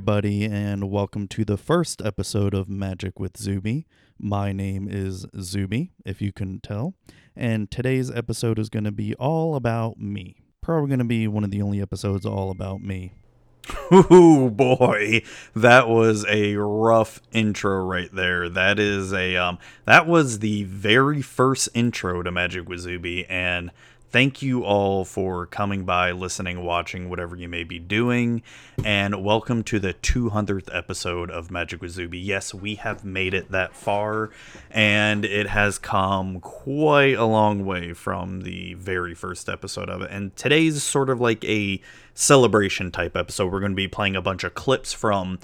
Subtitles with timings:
[0.00, 3.86] everybody, and welcome to the first episode of Magic with Zuby.
[4.18, 6.94] My name is Zuby, if you couldn't tell,
[7.36, 10.36] and today's episode is going to be all about me.
[10.62, 13.12] Probably going to be one of the only episodes all about me.
[13.92, 15.20] Ooh boy,
[15.54, 18.48] that was a rough intro right there.
[18.48, 23.70] That is a um that was the very first intro to Magic with Zuby and
[24.10, 28.42] thank you all for coming by, listening, watching, whatever you may be doing,
[28.84, 32.18] and welcome to the 200th episode of Magic with Zuby.
[32.18, 34.30] Yes, we have made it that far,
[34.70, 40.10] and it has come quite a long way from the very first episode of it.
[40.10, 41.80] And today's sort of like a
[42.12, 43.52] celebration type episode.
[43.52, 45.38] We're going to be playing a bunch of clips from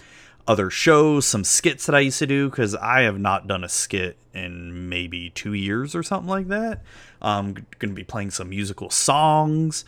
[0.48, 3.68] other shows, some skits that I used to do because I have not done a
[3.68, 6.82] skit in maybe two years or something like that.
[7.20, 9.84] I'm going to be playing some musical songs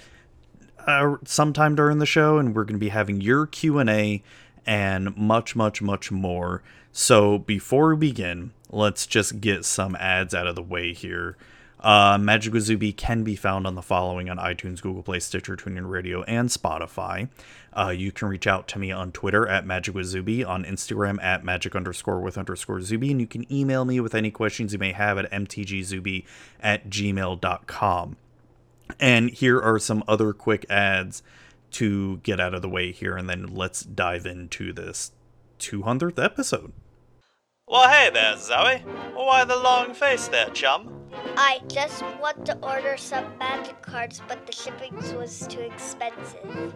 [0.86, 4.22] uh, sometime during the show, and we're going to be having your Q and A
[4.66, 6.62] and much, much, much more.
[6.92, 11.36] So before we begin, let's just get some ads out of the way here.
[11.80, 15.56] Uh, Magic with Zuby can be found on the following on iTunes, Google Play, Stitcher,
[15.56, 17.28] TuneIn Radio, and Spotify.
[17.72, 21.22] Uh, you can reach out to me on Twitter at Magic with Zuby, on Instagram
[21.22, 24.78] at Magic underscore with underscore Zuby, and you can email me with any questions you
[24.78, 26.24] may have at mtgzuby
[26.60, 28.16] at gmail.com.
[28.98, 31.22] And here are some other quick ads
[31.72, 35.12] to get out of the way here, and then let's dive into this
[35.60, 36.72] 200th episode.
[37.68, 38.78] Well, hey there, Zoe.
[39.14, 40.97] Why the long face there, chum?
[41.40, 46.74] I just want to order some magic cards, but the shipping was too expensive.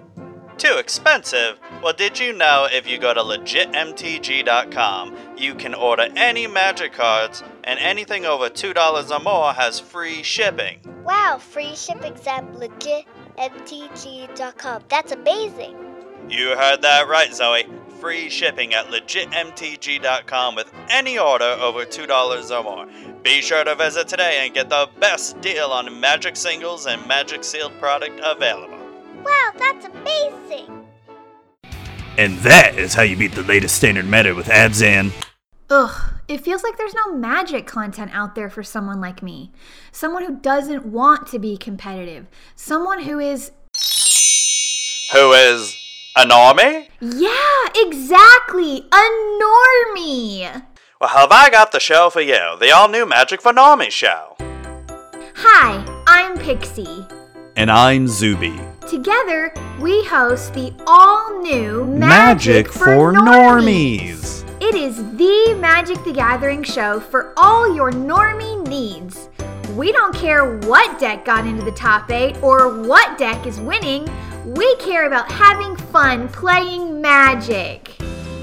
[0.56, 1.58] Too expensive?
[1.82, 7.42] Well, did you know if you go to legitmtg.com, you can order any magic cards,
[7.64, 10.78] and anything over $2 or more has free shipping?
[11.02, 14.84] Wow, free shipping's at legitmtg.com.
[14.89, 15.77] That's amazing.
[16.28, 17.67] You heard that right, Zoe.
[18.02, 22.89] Free shipping at legitmtg.com with any order over $2 or more.
[23.23, 27.45] Be sure to visit today and get the best deal on magic singles and magic
[27.45, 28.77] sealed product available.
[29.24, 30.85] Wow, that's amazing.
[32.18, 35.13] And that is how you beat the latest standard meta with Abzan.
[35.70, 39.52] Ugh, it feels like there's no magic content out there for someone like me.
[39.92, 42.27] Someone who doesn't want to be competitive.
[42.57, 43.52] Someone who is.
[45.13, 45.77] Who is
[46.17, 46.89] a normie?
[47.00, 48.86] Yeah, exactly!
[48.92, 50.62] A normie!
[51.00, 52.56] Well, have I got the show for you?
[52.61, 54.36] The all new Magic for Normie show.
[55.36, 57.06] Hi, I'm Pixie.
[57.56, 58.61] And I'm Zuby.
[58.89, 64.45] Together, we host the all new Magic, for normies.
[64.61, 69.28] It is the Magic the Gathering show for all your normie needs.
[69.74, 74.06] We don't care what deck got into the top 8 or what deck is winning.
[74.45, 77.95] We care about having fun playing Magic.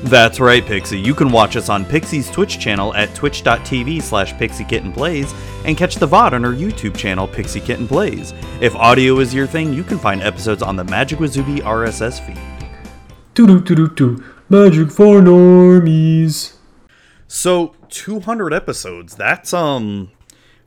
[0.03, 0.97] That's right, Pixie.
[0.97, 6.07] You can watch us on Pixie's Twitch channel at twitch.tv slash pixiekittenplays and catch the
[6.07, 8.33] VOD on our YouTube channel, Pixie Kitten Plays.
[8.61, 12.25] If audio is your thing, you can find episodes on the Magic with Zuby RSS
[12.25, 12.39] feed.
[13.33, 14.23] Doo doo doo doo doo.
[14.47, 16.53] Magic for normies.
[17.27, 19.17] So, 200 episodes.
[19.17, 20.11] That's, um,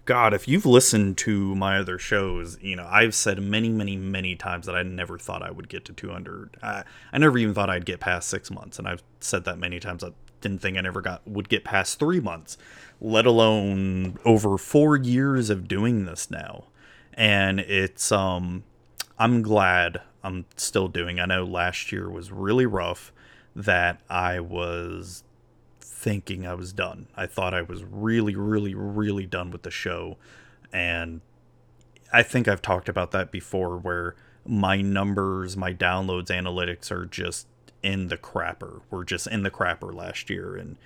[0.04, 4.34] God, if you've listened to my other shows, you know, I've said many, many, many
[4.34, 6.56] times that I never thought I would get to 200.
[6.60, 6.82] I,
[7.12, 10.02] I never even thought I'd get past six months, and I've said that many times.
[10.02, 10.10] I
[10.41, 12.58] didn't think I never got would get past three months,
[13.00, 16.64] let alone over four years of doing this now.
[17.14, 18.64] And it's, um,
[19.18, 21.20] I'm glad I'm still doing.
[21.20, 23.12] I know last year was really rough
[23.54, 25.22] that I was
[26.02, 27.06] thinking I was done.
[27.16, 30.16] I thought I was really, really, really done with the show.
[30.72, 31.20] And
[32.12, 37.47] I think I've talked about that before where my numbers, my downloads analytics are just
[37.84, 38.80] in the crapper.
[38.91, 40.77] We're just in the crapper last year and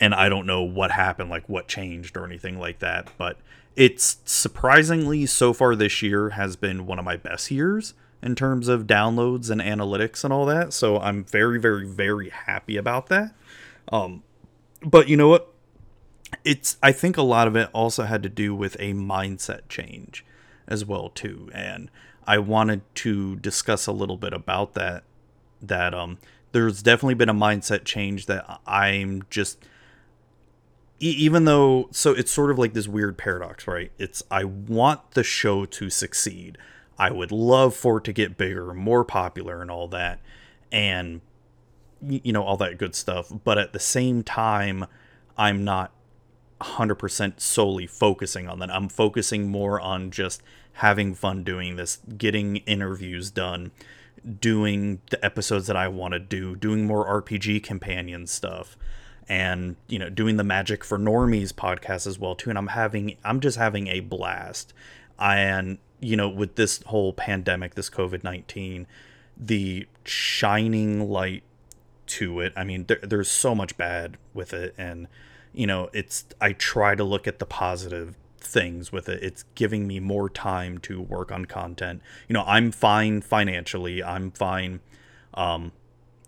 [0.00, 3.36] and I don't know what happened, like what changed or anything like that, but
[3.74, 8.68] it's surprisingly so far this year has been one of my best years in terms
[8.68, 10.72] of downloads and analytics and all that.
[10.72, 13.34] So I'm very, very, very happy about that.
[13.90, 14.22] Um,
[14.82, 15.52] but you know what?
[16.44, 20.24] It's I think a lot of it also had to do with a mindset change
[20.66, 21.90] as well too, and
[22.26, 25.04] I wanted to discuss a little bit about that.
[25.60, 26.18] That um,
[26.52, 29.64] there's definitely been a mindset change that I'm just
[31.00, 35.22] even though so it's sort of like this weird paradox right it's i want the
[35.22, 36.58] show to succeed
[36.98, 40.18] i would love for it to get bigger more popular and all that
[40.72, 41.20] and
[42.00, 44.86] you know all that good stuff but at the same time
[45.36, 45.92] i'm not
[46.60, 48.70] 100% solely focusing on that.
[48.70, 50.42] I'm focusing more on just
[50.74, 53.72] having fun doing this getting interviews done
[54.40, 58.76] doing the episodes that I want to do, doing more RPG companion stuff
[59.30, 63.14] and you know doing the magic for normies podcast as well too and i'm having
[63.24, 64.72] i'm just having a blast.
[65.18, 68.86] And you know with this whole pandemic this covid-19
[69.36, 71.42] the shining light
[72.08, 75.06] to it i mean there, there's so much bad with it and
[75.52, 79.86] you know it's i try to look at the positive things with it it's giving
[79.86, 84.80] me more time to work on content you know i'm fine financially i'm fine
[85.34, 85.72] um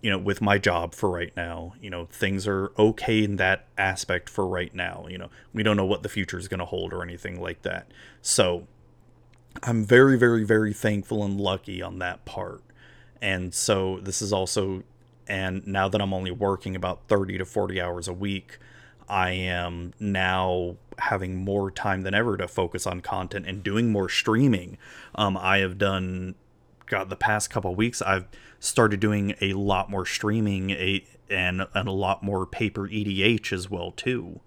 [0.03, 1.75] you know, with my job for right now.
[1.81, 5.07] You know, things are okay in that aspect for right now.
[5.09, 7.63] You know, we don't know what the future is going to hold or anything like
[7.63, 7.91] that.
[8.23, 8.67] So
[9.63, 12.63] I'm very, very, very thankful and lucky on that part.
[13.21, 14.83] And so this is also,
[15.31, 18.59] and now that I'm only working about 30 to 40 hours a week,
[19.09, 24.09] I am now having more time than ever to focus on content and doing more
[24.09, 24.77] streaming.
[25.15, 26.35] Um, I have done,
[26.87, 28.27] God, the past couple weeks, I've
[28.59, 33.71] started doing a lot more streaming a, and, and a lot more paper EDH as
[33.71, 34.41] well too.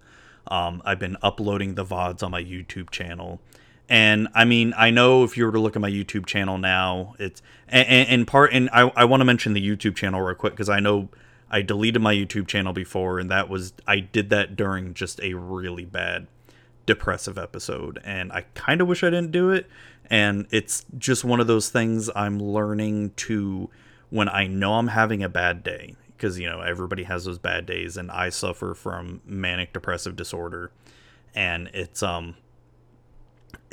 [0.48, 3.40] Um, I've been uploading the VODs on my YouTube channel.
[3.88, 7.14] And I mean, I know if you were to look at my YouTube channel now,
[7.18, 10.68] it's and, part and I, I want to mention the YouTube channel real quick because
[10.68, 11.08] I know
[11.50, 15.34] I deleted my YouTube channel before, and that was I did that during just a
[15.34, 16.26] really bad
[16.86, 19.68] depressive episode, and I kind of wish I didn't do it.
[20.10, 23.70] And it's just one of those things I'm learning to
[24.10, 27.66] when I know I'm having a bad day, because you know everybody has those bad
[27.66, 30.72] days, and I suffer from manic depressive disorder,
[31.34, 32.36] and it's um,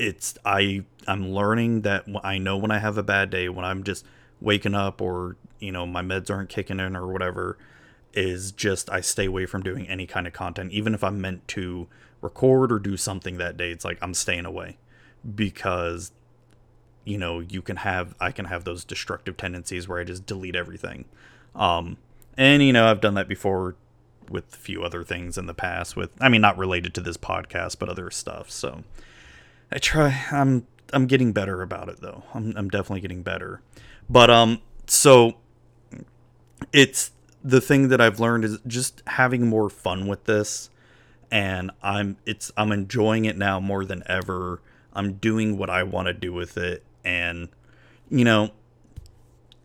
[0.01, 3.83] it's I I'm learning that I know when I have a bad day, when I'm
[3.83, 4.03] just
[4.41, 7.57] waking up or you know my meds aren't kicking in or whatever,
[8.13, 11.47] is just I stay away from doing any kind of content, even if I'm meant
[11.49, 11.87] to
[12.19, 13.71] record or do something that day.
[13.71, 14.77] It's like I'm staying away
[15.35, 16.11] because
[17.03, 20.55] you know you can have i can have those destructive tendencies where i just delete
[20.55, 21.05] everything
[21.55, 21.97] um
[22.37, 23.75] and you know i've done that before
[24.29, 27.17] with a few other things in the past with i mean not related to this
[27.17, 28.83] podcast but other stuff so
[29.71, 32.23] i try i'm i'm getting better about it though.
[32.33, 33.61] I'm, I'm definitely getting better.
[34.09, 35.35] But um so
[36.73, 37.11] it's
[37.43, 40.69] the thing that i've learned is just having more fun with this
[41.31, 44.61] and i'm it's i'm enjoying it now more than ever.
[44.93, 47.49] I'm doing what i want to do with it and
[48.09, 48.51] you know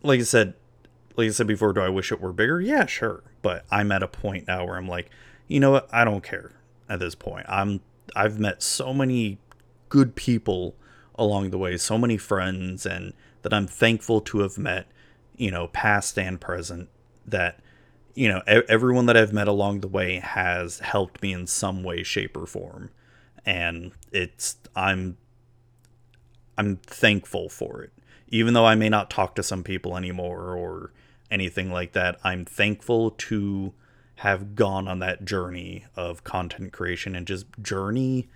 [0.01, 0.53] like i said
[1.17, 2.61] like i said before do i wish it were bigger?
[2.61, 3.23] Yeah sure.
[3.41, 5.09] But i'm at a point now where i'm like
[5.49, 5.87] you know what?
[5.93, 6.51] I don't care
[6.89, 7.45] at this point.
[7.49, 7.81] I'm
[8.15, 9.37] i've met so many
[9.89, 10.75] good people
[11.15, 14.87] along the way so many friends and that i'm thankful to have met
[15.35, 16.89] you know past and present
[17.25, 17.59] that
[18.13, 22.03] you know everyone that i've met along the way has helped me in some way
[22.03, 22.89] shape or form
[23.45, 25.17] and it's i'm
[26.57, 27.93] I'm thankful for it.
[28.29, 30.91] Even though I may not talk to some people anymore or
[31.29, 33.73] anything like that, I'm thankful to
[34.15, 38.27] have gone on that journey of content creation and just journey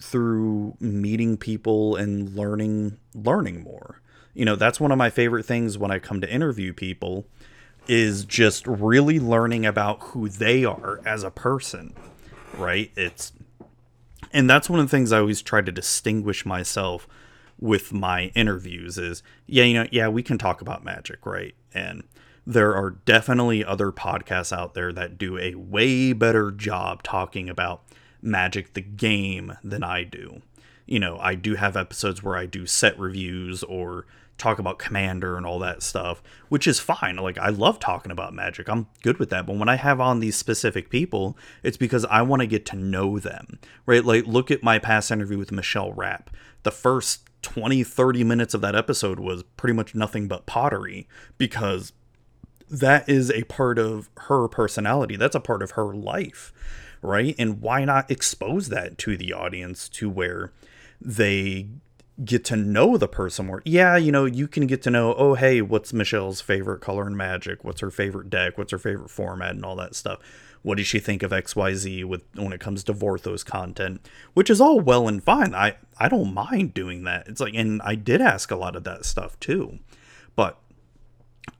[0.00, 4.00] through meeting people and learning learning more.
[4.34, 7.26] You know, that's one of my favorite things when I come to interview people
[7.88, 11.94] is just really learning about who they are as a person,
[12.56, 12.90] right?
[12.96, 13.32] It's
[14.32, 17.08] and that's one of the things I always try to distinguish myself
[17.58, 22.02] with my interviews is yeah you know yeah we can talk about magic right and
[22.46, 27.82] there are definitely other podcasts out there that do a way better job talking about
[28.22, 30.42] magic the game than i do.
[30.86, 34.06] You know i do have episodes where i do set reviews or
[34.38, 37.16] talk about commander and all that stuff which is fine.
[37.16, 38.68] Like i love talking about magic.
[38.68, 39.46] I'm good with that.
[39.46, 42.76] But when i have on these specific people it's because i want to get to
[42.76, 44.04] know them right?
[44.04, 46.30] Like look at my past interview with michelle rapp.
[46.62, 51.08] The first 20, 30 minutes of that episode was pretty much nothing but pottery
[51.38, 51.92] because
[52.70, 55.16] that is a part of her personality.
[55.16, 56.52] That's a part of her life,
[57.02, 57.34] right?
[57.38, 60.52] And why not expose that to the audience to where
[61.00, 61.68] they
[62.24, 63.62] get to know the person more?
[63.64, 67.16] Yeah, you know, you can get to know, oh, hey, what's Michelle's favorite color in
[67.16, 67.64] Magic?
[67.64, 68.58] What's her favorite deck?
[68.58, 70.20] What's her favorite format and all that stuff
[70.62, 74.60] what does she think of xyz with when it comes to vorthos content which is
[74.60, 78.20] all well and fine i i don't mind doing that it's like and i did
[78.20, 79.78] ask a lot of that stuff too
[80.36, 80.58] but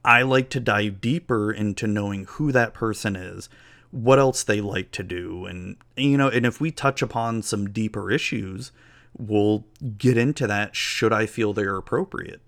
[0.05, 3.49] i like to dive deeper into knowing who that person is
[3.91, 5.45] what else they like to do.
[5.45, 8.71] And you know and if we touch upon some deeper issues
[9.17, 9.65] we'll
[9.97, 12.41] get into that should i feel they're appropriate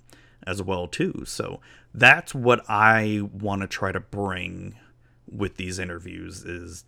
[0.47, 1.23] as well too.
[1.25, 1.59] So
[1.93, 4.75] that's what i want to try to bring
[5.29, 6.85] with these interviews is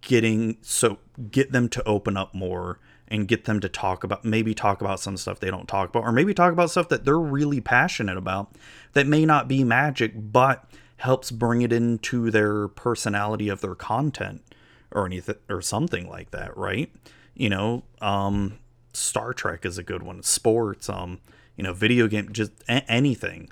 [0.00, 0.98] getting so
[1.30, 2.78] get them to open up more
[3.08, 6.04] and get them to talk about maybe talk about some stuff they don't talk about
[6.04, 8.52] or maybe talk about stuff that they're really passionate about
[8.94, 10.64] that may not be magic but
[10.98, 14.42] helps bring it into their personality of their content
[14.90, 16.90] or anything or something like that right?
[17.34, 18.58] You know um
[18.92, 20.22] star trek is a good one.
[20.22, 21.20] Sports um
[21.56, 23.50] you know video game just a- anything.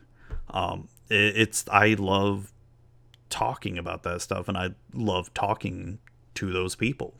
[0.50, 2.52] Um it, it's i love
[3.28, 5.98] talking about that stuff and i love talking
[6.34, 7.14] to those people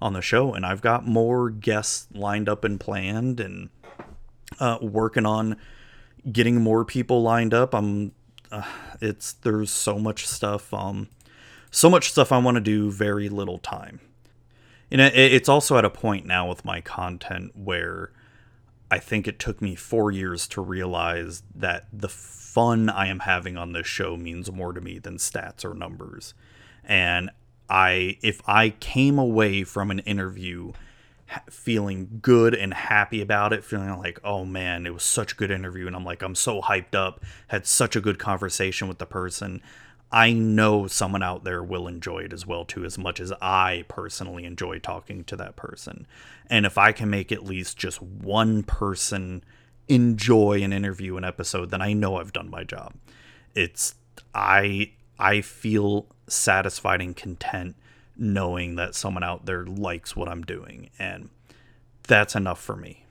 [0.00, 0.54] on the show.
[0.54, 3.70] And i've got more guests lined up and planned and
[4.60, 5.56] uh, working on
[6.30, 7.74] getting more people lined up.
[7.74, 8.12] I'm
[8.52, 8.62] uh,
[9.00, 11.08] it's there's so much stuff um
[11.70, 14.00] so much stuff i want to do very little time
[14.90, 18.12] and it, it's also at a point now with my content where
[18.90, 23.56] I think it took me four years to realize that the fun I am having
[23.56, 26.34] on this show means more to me than stats or numbers.
[26.84, 27.30] And
[27.68, 30.72] I, if I came away from an interview
[31.50, 35.50] feeling good and happy about it, feeling like, oh man, it was such a good
[35.50, 39.06] interview, and I'm like, I'm so hyped up, had such a good conversation with the
[39.06, 39.60] person.
[40.12, 43.84] I know someone out there will enjoy it as well too as much as I
[43.88, 46.06] personally enjoy talking to that person.
[46.48, 49.42] And if I can make at least just one person
[49.88, 52.94] enjoy an interview an episode, then I know I've done my job.
[53.54, 53.96] It's
[54.32, 57.74] I I feel satisfied and content
[58.18, 61.28] knowing that someone out there likes what I'm doing and
[62.06, 63.04] that's enough for me.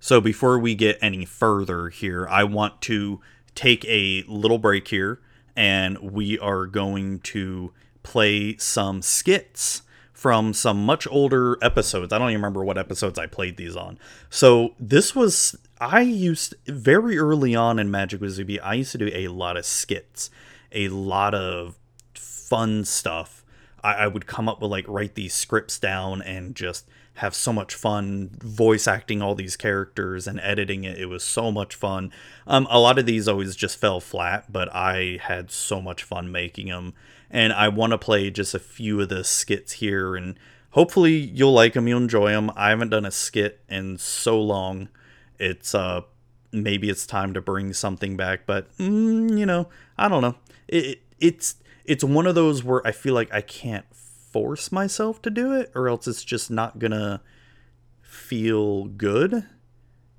[0.00, 3.20] So before we get any further here, I want to
[3.54, 5.20] take a little break here
[5.56, 12.12] and we are going to play some skits from some much older episodes.
[12.12, 13.98] I don't even remember what episodes I played these on.
[14.30, 18.58] So this was I used very early on in Magic with Zuby.
[18.60, 20.30] I used to do a lot of skits,
[20.72, 21.76] a lot of
[22.14, 23.35] fun stuff.
[23.86, 27.52] I, I would come up with like write these scripts down and just have so
[27.52, 30.98] much fun voice acting all these characters and editing it.
[30.98, 32.12] It was so much fun.
[32.46, 36.32] Um, a lot of these always just fell flat, but I had so much fun
[36.32, 36.94] making them.
[37.30, 40.38] And I want to play just a few of the skits here, and
[40.70, 42.50] hopefully you'll like them, you'll enjoy them.
[42.54, 44.88] I haven't done a skit in so long.
[45.38, 46.02] It's uh
[46.52, 50.36] maybe it's time to bring something back, but mm, you know, I don't know.
[50.68, 53.86] It, it's it's one of those where I feel like I can't
[54.36, 57.22] force myself to do it or else it's just not gonna
[58.02, 59.44] feel good.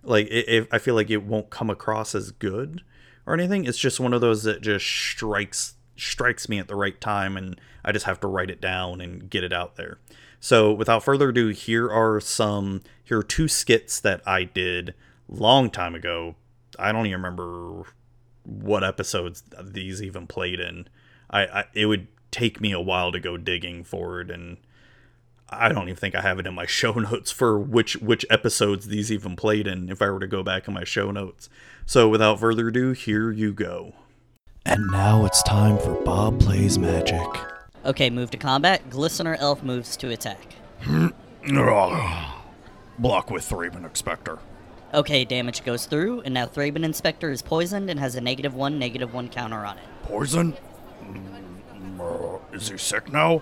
[0.04, 2.82] Like if i feel like it won't come across as good
[3.26, 3.66] or anything.
[3.66, 7.60] It's just one of those that just strikes strikes me at the right time and
[7.84, 10.00] i just have to write it down and get it out there.
[10.40, 14.94] So without further ado here are some here are two skits that i did
[15.28, 16.36] long time ago.
[16.80, 17.84] I don't even remember
[18.44, 20.88] what episodes these even played in
[21.30, 24.58] i, I it would take me a while to go digging for it and
[25.50, 28.88] I don't even think I have it in my show notes for which which episodes
[28.88, 31.50] these even played in if I were to go back in my show notes.
[31.86, 33.94] So without further ado, here you go.
[34.66, 37.26] And now it's time for Bob Plays Magic.
[37.86, 38.90] Okay, move to combat.
[38.90, 40.56] Glistener Elf moves to attack.
[43.00, 44.38] Block with Thraben Inspector.
[44.94, 48.78] Okay, damage goes through, and now Thraben Inspector is poisoned and has a negative one,
[48.78, 49.86] negative one counter on it.
[50.04, 50.58] Poison?
[51.04, 53.42] Mm, uh, is he sick now?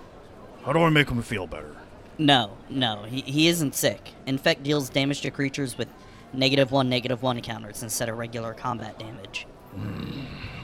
[0.64, 1.76] How do I make him feel better?
[2.18, 4.12] No, no, he, he isn't sick.
[4.26, 5.88] Infect deals damage to creatures with
[6.32, 9.46] negative one, negative one counters instead of regular combat damage.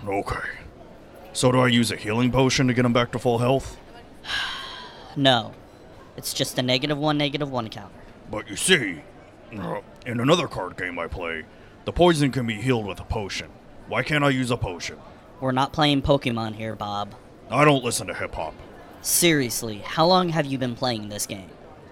[0.07, 0.49] Okay.
[1.33, 3.79] So do I use a healing potion to get him back to full health?
[5.15, 5.53] No,
[6.17, 7.95] it's just a negative one, negative one counter.
[8.31, 9.03] But you see,
[9.55, 11.45] uh, in another card game I play,
[11.85, 13.51] the poison can be healed with a potion.
[13.89, 14.97] Why can't I use a potion?
[15.43, 17.17] We're not playing Pokemon here, Bob.
[17.51, 18.55] I don't listen to hip hop.
[19.01, 21.51] Seriously, how long have you been playing this game?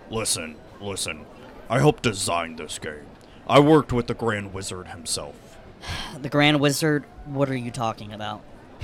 [0.08, 1.26] Listen, listen.
[1.68, 3.08] I helped design this game.
[3.48, 5.34] I worked with the Grand Wizard himself.
[6.22, 8.40] The Grand Wizard, what are you talking about?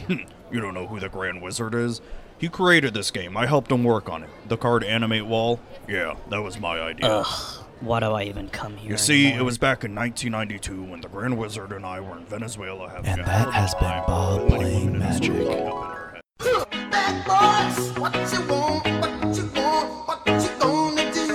[0.09, 2.01] Hmm, you don't know who the Grand Wizard is?
[2.37, 3.37] He created this game.
[3.37, 4.31] I helped him work on it.
[4.49, 5.61] The card animate wall?
[5.89, 7.07] Yeah, that was my idea.
[7.09, 8.93] Ugh, why do I even come here?
[8.93, 9.41] You see, anymore?
[9.41, 13.07] it was back in 1992 when the Grand Wizard and I were in Venezuela having
[13.11, 14.05] And a that hell of has been time.
[14.07, 15.51] Bob The playing women in the school magic.
[15.51, 16.91] up in our head.
[16.91, 21.29] Bad boys, what you want, what you want, what you gonna do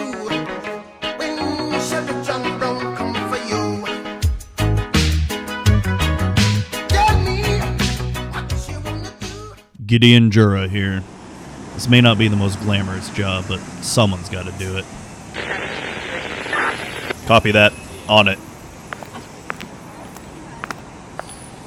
[1.18, 1.38] when
[1.82, 3.64] Chevy John Brown come for you?
[6.88, 7.38] Tell me
[8.32, 9.54] what you wanna do.
[9.86, 11.04] Gideon Jura here.
[11.76, 14.86] This may not be the most glamorous job, but someone's got to do it.
[17.32, 17.72] Copy that.
[18.10, 18.38] On it.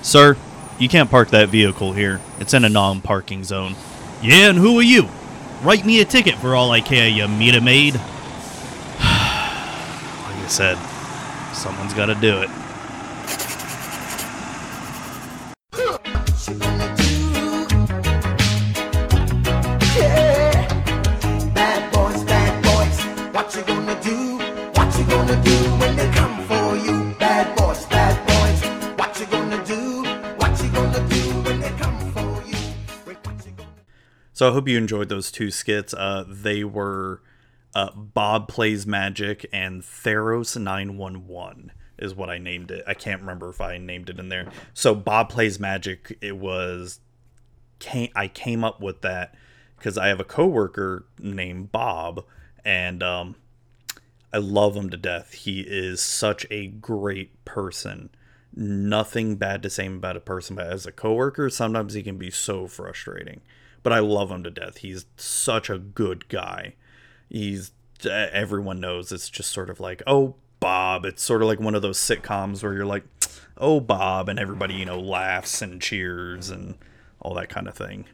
[0.02, 0.37] Sir,
[0.78, 2.21] you can't park that vehicle here.
[2.38, 3.75] It's in a non parking zone.
[4.21, 5.09] Yeah, and who are you?
[5.62, 7.94] Write me a ticket for all I care, you meter maid.
[7.94, 8.04] Like
[10.37, 10.76] I said,
[11.54, 12.50] someone's got to do it.
[34.35, 35.95] So I hope you enjoyed those two skits.
[35.95, 37.23] Uh, they were
[37.73, 42.83] uh, Bob Plays Magic and Theros 911 is what I named it.
[42.85, 44.49] I can't remember if I named it in there.
[44.75, 46.99] So Bob Plays Magic, it was
[47.79, 49.37] came, I came up with that
[49.76, 52.25] because I have a coworker named Bob,
[52.64, 53.37] and um,
[54.33, 55.35] I love him to death.
[55.35, 58.11] He is such a great person.
[58.57, 62.31] Nothing bad to say about a person, but as a coworker, sometimes he can be
[62.31, 63.41] so frustrating.
[63.85, 64.79] But I love him to death.
[64.79, 66.75] He's such a good guy.
[67.29, 67.71] He's
[68.05, 71.05] everyone knows it's just sort of like, oh, Bob.
[71.05, 73.05] It's sort of like one of those sitcoms where you're like,
[73.57, 76.76] oh, Bob, and everybody, you know, laughs and cheers and
[77.21, 78.07] all that kind of thing.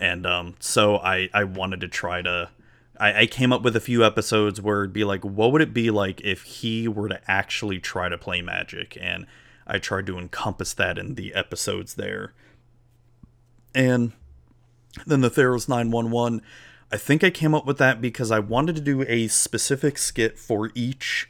[0.00, 2.50] And um, so I, I wanted to try to.
[2.98, 5.72] I, I came up with a few episodes where it'd be like, what would it
[5.72, 8.98] be like if he were to actually try to play magic?
[9.00, 9.26] And
[9.66, 12.32] I tried to encompass that in the episodes there.
[13.74, 14.12] And
[15.06, 16.42] then the Theros 911,
[16.90, 20.38] I think I came up with that because I wanted to do a specific skit
[20.38, 21.28] for each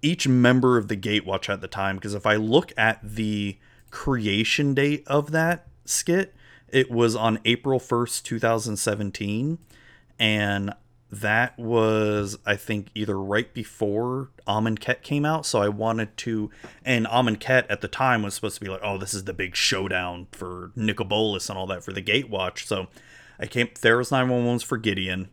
[0.00, 3.56] each member of the Gatewatch at the time because if I look at the
[3.90, 6.34] creation date of that skit,
[6.68, 9.58] it was on April 1st, 2017
[10.18, 10.74] and
[11.20, 16.50] that was I think either right before Amonkhet came out, so I wanted to
[16.84, 19.56] and Amonkhet at the time was supposed to be like, oh, this is the big
[19.56, 22.66] showdown for Nicol Bolas and all that for the Gatewatch.
[22.66, 22.88] So
[23.38, 25.28] I came Theros 911's for Gideon,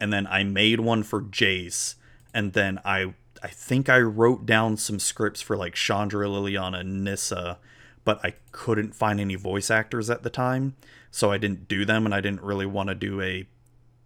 [0.00, 1.94] and then I made one for Jace,
[2.34, 7.58] and then I I think I wrote down some scripts for like Chandra, Liliana, Nissa,
[8.04, 10.76] but I couldn't find any voice actors at the time,
[11.10, 13.46] so I didn't do them, and I didn't really want to do a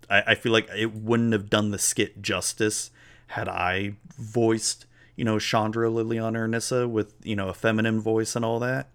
[0.08, 2.90] I, I feel like it wouldn't have done the skit justice
[3.28, 8.36] had I voiced, you know, Chandra, Liliana, or Nissa with, you know, a feminine voice
[8.36, 8.90] and all that.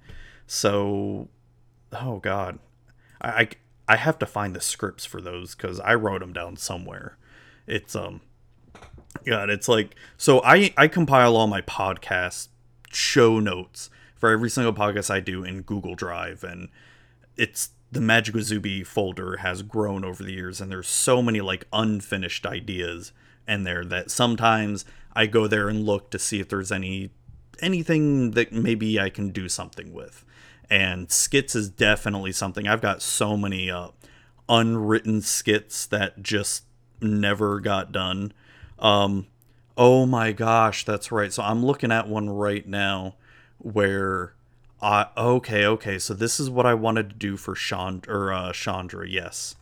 [0.47, 1.27] So,
[1.93, 2.59] oh God.
[3.19, 3.49] I, I,
[3.87, 7.17] I have to find the scripts for those because I wrote them down somewhere.
[7.67, 8.21] It's, um,
[9.25, 12.47] God, it's like, so I, I compile all my podcast
[12.91, 16.69] show notes for every single podcast I do in Google Drive, and
[17.35, 21.67] it's the Magic Zuby folder has grown over the years, and there's so many like
[21.73, 23.11] unfinished ideas
[23.47, 27.11] in there that sometimes I go there and look to see if there's any
[27.61, 30.25] anything that maybe I can do something with.
[30.69, 32.65] And skits is definitely something.
[32.67, 33.89] I've got so many uh,
[34.47, 36.63] unwritten skits that just
[37.01, 38.31] never got done.
[38.79, 39.27] Um,
[39.77, 41.31] oh my gosh, that's right.
[41.31, 43.15] So I'm looking at one right now
[43.57, 44.33] where
[44.83, 45.99] okay, okay.
[45.99, 47.55] So this is what I wanted to do for
[48.07, 49.07] or uh, Chandra.
[49.07, 49.55] Yes.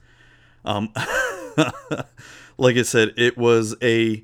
[0.63, 0.93] Um,
[2.58, 4.23] like I said, it was a.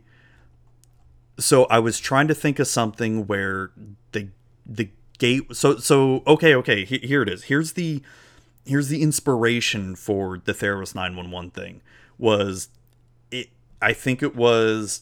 [1.38, 3.72] So I was trying to think of something where
[4.14, 4.30] the
[4.66, 5.56] the gate.
[5.56, 7.46] So so okay okay he- here it is.
[7.46, 8.02] Here's the
[8.66, 11.82] here's the inspiration for the Theros nine one one thing.
[12.18, 12.70] Was
[13.32, 13.50] it?
[13.82, 15.02] I think it was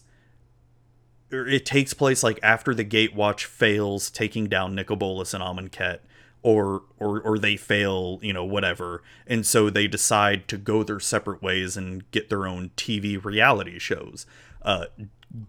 [1.34, 6.00] it takes place like after the Gatewatch fails taking down Nicol Bolas and Amonkhet,
[6.42, 11.00] or or or they fail, you know, whatever, and so they decide to go their
[11.00, 14.26] separate ways and get their own TV reality shows.
[14.62, 14.86] Uh,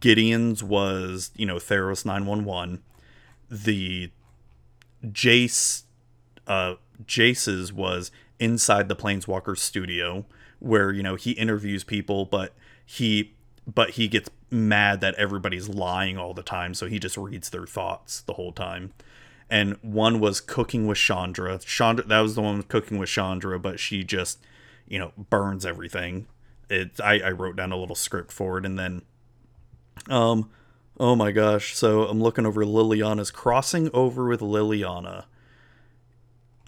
[0.00, 2.82] Gideon's was you know Theros nine one one,
[3.50, 4.10] the
[5.04, 5.82] Jace,
[6.46, 10.24] uh, Jace's was inside the Planeswalker studio
[10.60, 13.34] where you know he interviews people, but he
[13.66, 17.66] but he gets mad that everybody's lying all the time, so he just reads their
[17.66, 18.92] thoughts the whole time.
[19.50, 21.58] And one was cooking with Chandra.
[21.58, 24.38] Chandra that was the one cooking with Chandra, but she just,
[24.88, 26.26] you know, burns everything.
[26.70, 29.02] It I, I wrote down a little script for it and then
[30.08, 30.50] um
[30.98, 35.24] oh my gosh, so I'm looking over Liliana's crossing over with Liliana.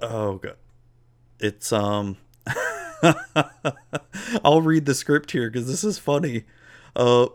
[0.01, 0.57] Oh god.
[1.41, 2.19] It's um
[4.45, 6.45] I'll read the script here because this is funny.
[6.97, 7.29] Uh,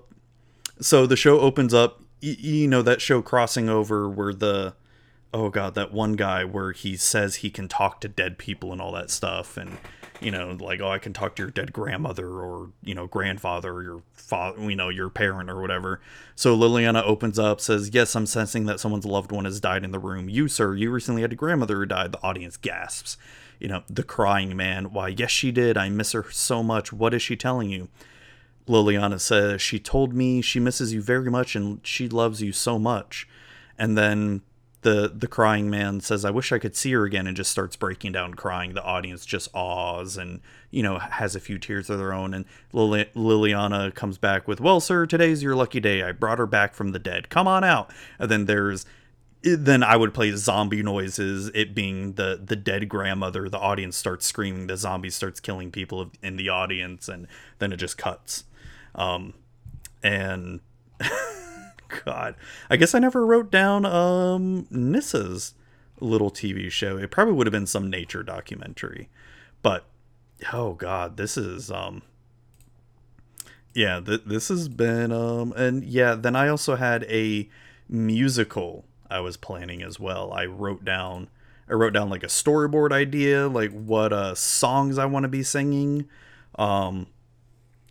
[0.82, 2.02] so the show opens up.
[2.19, 4.76] You know that show crossing over where the
[5.34, 8.82] oh god that one guy where he says he can talk to dead people and
[8.82, 9.78] all that stuff and
[10.19, 13.74] you know like oh i can talk to your dead grandmother or you know grandfather
[13.74, 16.00] or your father you know your parent or whatever.
[16.36, 19.91] So liliana opens up says yes i'm sensing that someone's loved one has died in
[19.91, 20.30] the room.
[20.30, 22.12] You sir you recently had a grandmother who died.
[22.12, 23.17] The audience gasps.
[23.60, 25.78] You know the crying man why yes she did.
[25.78, 26.91] I miss her so much.
[26.93, 27.89] What is she telling you
[28.67, 32.78] Liliana says she told me she misses you very much and she loves you so
[32.80, 33.28] much.
[33.78, 34.41] And then
[34.82, 37.76] the the crying man says, "I wish I could see her again," and just starts
[37.76, 38.74] breaking down crying.
[38.74, 42.34] The audience just awes and you know has a few tears of their own.
[42.34, 46.02] And Lili- Liliana comes back with, "Well, sir, today's your lucky day.
[46.02, 47.30] I brought her back from the dead.
[47.30, 48.86] Come on out." And then there's
[49.45, 53.50] eh, then I would play zombie noises, it being the the dead grandmother.
[53.50, 54.67] The audience starts screaming.
[54.67, 57.28] The zombie starts killing people in the audience, and
[57.60, 58.45] then it just cuts.
[58.95, 59.34] Um,
[60.04, 60.60] and
[62.06, 62.36] God,
[62.69, 65.54] I guess I never wrote down um Nissa's
[65.99, 66.97] little TV show.
[66.97, 69.10] It probably would have been some nature documentary,
[69.62, 69.86] but
[70.54, 72.01] oh God, this is um.
[73.73, 76.15] Yeah, th- this has been um, and yeah.
[76.15, 77.47] Then I also had a
[77.88, 80.32] musical I was planning as well.
[80.34, 81.30] I wrote down
[81.69, 85.43] I wrote down like a storyboard idea, like what uh songs I want to be
[85.43, 86.08] singing.
[86.58, 87.08] Um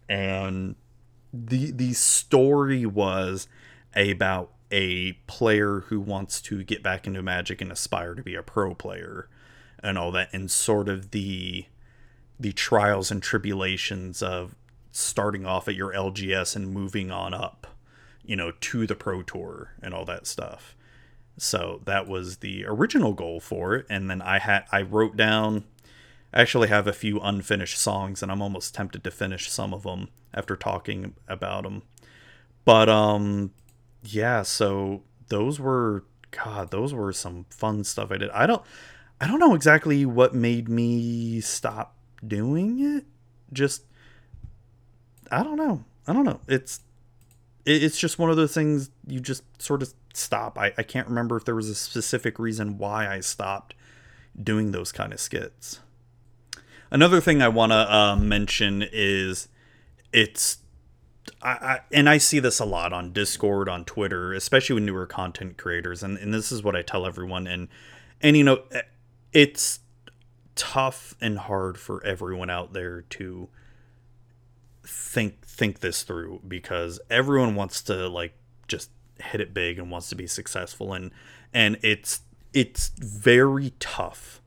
[0.08, 0.74] and
[1.32, 3.48] the the story was
[3.94, 8.42] about a player who wants to get back into magic and aspire to be a
[8.42, 9.28] pro player
[9.82, 11.66] and all that and sort of the
[12.38, 14.54] the trials and tribulations of
[14.92, 17.66] starting off at your LGS and moving on up,
[18.24, 20.74] you know, to the pro tour and all that stuff.
[21.36, 23.86] So that was the original goal for it.
[23.88, 25.64] And then I had I wrote down
[26.32, 29.82] I actually have a few unfinished songs and I'm almost tempted to finish some of
[29.82, 31.82] them after talking about them.
[32.64, 33.52] But um
[34.02, 38.30] yeah, so those were god, those were some fun stuff I did.
[38.30, 38.62] I don't
[39.20, 43.04] I don't know exactly what made me stop doing it.
[43.52, 43.84] Just
[45.30, 45.84] I don't know.
[46.06, 46.40] I don't know.
[46.48, 46.80] It's
[47.66, 50.58] it's just one of those things you just sort of stop.
[50.58, 53.74] I, I can't remember if there was a specific reason why I stopped
[54.40, 55.80] doing those kind of skits.
[56.90, 59.48] Another thing I want to uh, mention is
[60.12, 60.58] it's
[61.42, 65.06] I, I, and I see this a lot on Discord, on Twitter, especially with newer
[65.06, 67.46] content creators, and, and this is what I tell everyone.
[67.46, 67.68] And
[68.20, 68.62] and you know,
[69.32, 69.80] it's
[70.54, 73.48] tough and hard for everyone out there to
[74.84, 78.34] think think this through because everyone wants to like
[78.68, 81.10] just hit it big and wants to be successful and
[81.52, 82.20] and it's
[82.52, 84.40] it's very tough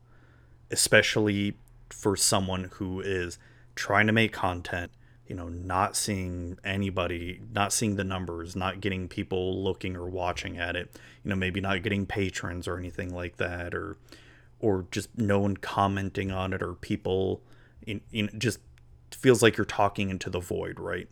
[0.70, 1.56] especially
[2.04, 3.38] for someone who is
[3.76, 4.92] trying to make content
[5.26, 10.58] you know not seeing anybody not seeing the numbers not getting people looking or watching
[10.58, 13.96] at it you know maybe not getting patrons or anything like that or
[14.60, 17.40] or just no one commenting on it or people
[17.86, 18.58] in, in just
[19.10, 21.08] feels like you're talking into the void right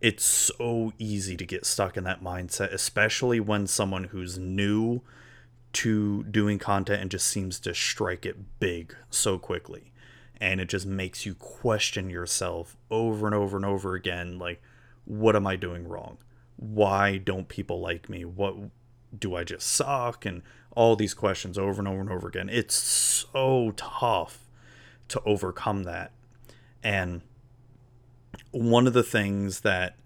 [0.00, 5.00] it's so easy to get stuck in that mindset, especially when someone who's new
[5.72, 9.93] to doing content and just seems to strike it big so quickly.
[10.40, 14.60] And it just makes you question yourself over and over and over again like,
[15.04, 16.18] what am I doing wrong?
[16.56, 18.24] Why don't people like me?
[18.24, 18.56] What
[19.16, 20.24] do I just suck?
[20.24, 20.42] And
[20.74, 22.48] all these questions over and over and over again.
[22.48, 24.50] It's so tough
[25.08, 26.12] to overcome that.
[26.82, 27.22] And
[28.50, 29.96] one of the things that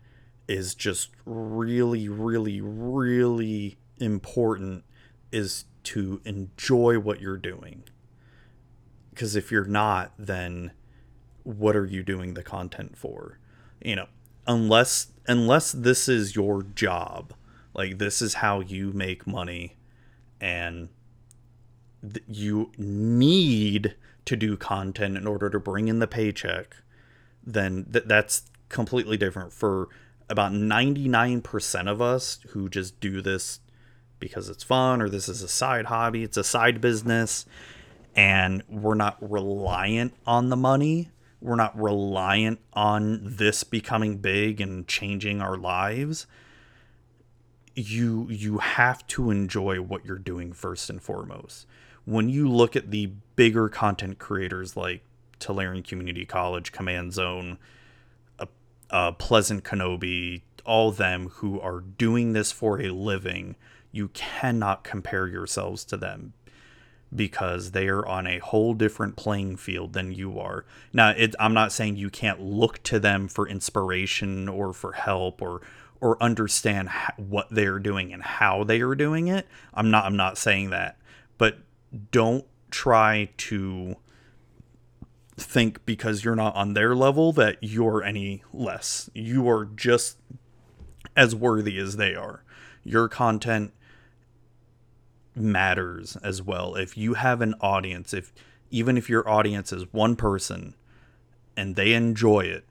[0.47, 4.85] is just really, really, really important
[5.33, 7.85] is to enjoy what you're doing.
[9.19, 10.71] Because if you're not, then
[11.43, 13.41] what are you doing the content for?
[13.85, 14.07] You know,
[14.47, 17.35] unless unless this is your job,
[17.75, 19.77] like this is how you make money,
[20.41, 20.89] and
[22.01, 26.77] th- you need to do content in order to bring in the paycheck
[27.45, 29.89] then th- that's completely different for
[30.29, 33.61] about 99% of us who just do this
[34.21, 37.47] because it's fun or this is a side hobby, it's a side business,
[38.19, 41.09] and we're not reliant on the money.
[41.41, 46.27] We're not reliant on this becoming big and changing our lives.
[47.77, 51.65] You you have to enjoy what you're doing first and foremost.
[52.07, 55.05] When you look at the bigger content creators like
[55.39, 57.57] Tolarian Community College, Command Zone,
[58.41, 58.47] uh,
[58.91, 63.55] uh, Pleasant Kenobi, all them who are doing this for a living,
[63.93, 66.33] you cannot compare yourselves to them
[67.15, 70.65] because they are on a whole different playing field than you are.
[70.93, 75.41] Now, it, I'm not saying you can't look to them for inspiration or for help
[75.43, 75.63] or
[76.01, 79.47] or understand what they're doing and how they are doing it.
[79.75, 80.97] I'm not I'm not saying that.
[81.39, 81.59] But
[82.11, 83.97] don't try to
[85.37, 89.09] think because you're not on their level that you're any less.
[89.15, 90.19] You are just
[91.17, 92.45] as worthy as they are.
[92.85, 93.73] Your content
[95.41, 96.75] matters as well.
[96.75, 98.33] If you have an audience, if
[98.71, 100.75] even if your audience is one person
[101.57, 102.65] and they enjoy it,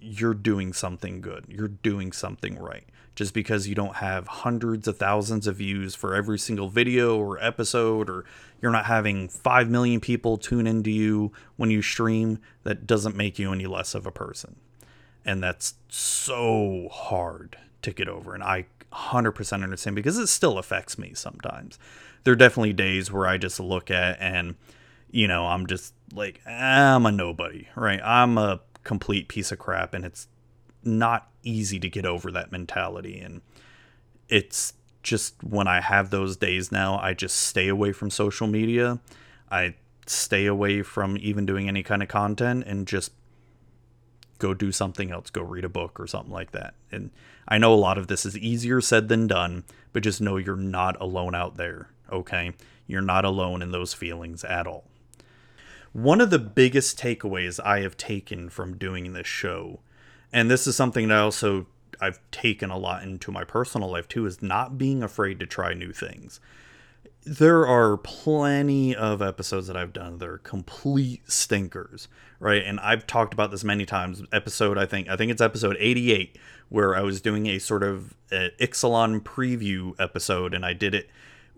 [0.00, 1.44] you're doing something good.
[1.48, 2.84] You're doing something right.
[3.14, 7.42] Just because you don't have hundreds of thousands of views for every single video or
[7.42, 8.24] episode, or
[8.62, 13.38] you're not having 5 million people tune into you when you stream, that doesn't make
[13.38, 14.56] you any less of a person.
[15.24, 18.34] And that's so hard to get over.
[18.34, 21.78] And I 100% understand because it still affects me sometimes.
[22.24, 24.56] There are definitely days where I just look at and,
[25.10, 28.00] you know, I'm just like, I'm a nobody, right?
[28.02, 29.94] I'm a complete piece of crap.
[29.94, 30.28] And it's
[30.82, 33.18] not easy to get over that mentality.
[33.20, 33.42] And
[34.28, 38.98] it's just when I have those days now, I just stay away from social media.
[39.50, 39.74] I
[40.06, 43.12] stay away from even doing any kind of content and just
[44.38, 46.74] go do something else, go read a book or something like that.
[46.90, 47.10] And
[47.46, 50.56] I know a lot of this is easier said than done, but just know you're
[50.56, 52.52] not alone out there, okay?
[52.86, 54.84] You're not alone in those feelings at all.
[55.92, 59.80] One of the biggest takeaways I have taken from doing this show,
[60.32, 61.66] and this is something that I also
[62.00, 65.74] I've taken a lot into my personal life too, is not being afraid to try
[65.74, 66.38] new things
[67.24, 72.08] there are plenty of episodes that I've done that are complete stinkers,
[72.40, 72.62] right?
[72.62, 74.22] And I've talked about this many times.
[74.32, 78.14] Episode, I think, I think it's episode 88, where I was doing a sort of
[78.32, 81.10] uh, Ixalan preview episode, and I did it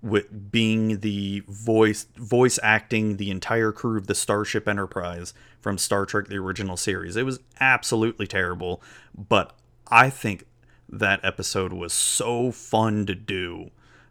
[0.02, 6.06] with being the voice voice acting the entire crew of the Starship Enterprise from Star
[6.06, 7.16] Trek: The Original Series.
[7.16, 8.82] It was absolutely terrible,
[9.14, 9.54] but
[9.88, 10.46] I think
[10.88, 13.70] that episode was so fun to do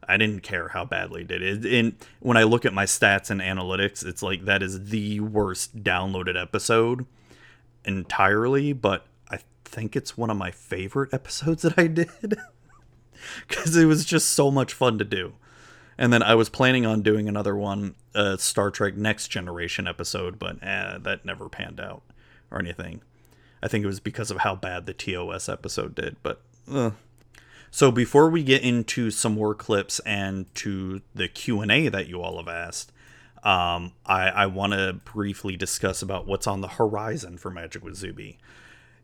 [0.09, 1.41] I didn't care how badly it did.
[1.41, 5.19] It, and when I look at my stats and analytics, it's like that is the
[5.19, 7.05] worst downloaded episode
[7.85, 12.09] entirely, but I think it's one of my favorite episodes that I did
[13.47, 15.33] because it was just so much fun to do.
[15.97, 20.39] And then I was planning on doing another one, a Star Trek Next Generation episode,
[20.39, 22.03] but eh, that never panned out
[22.49, 23.01] or anything.
[23.61, 26.41] I think it was because of how bad the TOS episode did, but
[26.71, 26.91] uh,
[27.71, 32.07] so before we get into some more clips and to the Q and A that
[32.07, 32.91] you all have asked,
[33.43, 37.95] um, I, I want to briefly discuss about what's on the horizon for Magic with
[37.95, 38.37] Zuby.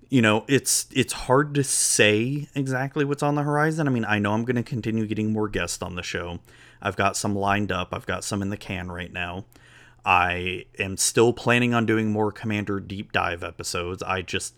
[0.10, 3.88] You know, it's it's hard to say exactly what's on the horizon.
[3.88, 6.40] I mean, I know I'm going to continue getting more guests on the show.
[6.82, 7.90] I've got some lined up.
[7.92, 9.46] I've got some in the can right now.
[10.06, 14.04] I am still planning on doing more Commander deep dive episodes.
[14.04, 14.54] I just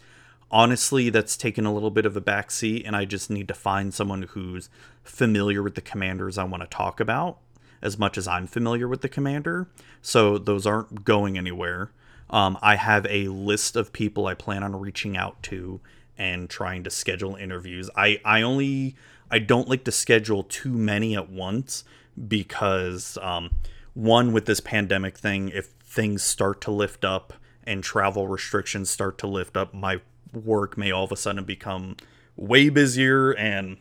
[0.49, 3.93] honestly that's taken a little bit of a backseat and i just need to find
[3.93, 4.69] someone who's
[5.03, 7.39] familiar with the commanders i want to talk about
[7.81, 9.67] as much as i'm familiar with the commander.
[10.01, 11.91] So those aren't going anywhere.
[12.29, 15.79] Um, i have a list of people i plan on reaching out to
[16.17, 17.89] and trying to schedule interviews.
[17.95, 18.95] I i only
[19.31, 21.83] i don't like to schedule too many at once
[22.27, 23.51] because um,
[23.93, 27.33] one with this pandemic thing if things start to lift up
[27.63, 30.01] and travel restrictions start to lift up my
[30.37, 31.97] work may all of a sudden become
[32.35, 33.77] way busier and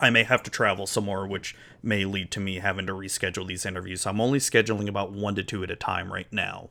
[0.00, 3.46] I may have to travel some more, which may lead to me having to reschedule
[3.46, 4.06] these interviews.
[4.06, 6.70] I'm only scheduling about one to two at a time right now.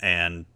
[0.00, 0.46] And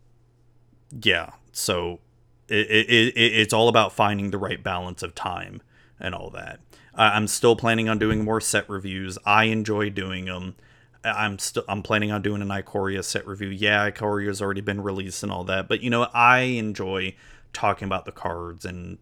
[0.90, 2.00] yeah, so
[2.48, 5.62] it, it, it it's all about finding the right balance of time
[6.00, 6.60] and all that.
[6.94, 9.18] I'm still planning on doing more set reviews.
[9.24, 10.56] I enjoy doing them.
[11.04, 13.48] I'm still I'm planning on doing an Ikoria set review.
[13.48, 17.14] Yeah, Ikoria's already been released and all that, but you know I enjoy
[17.52, 18.98] talking about the cards and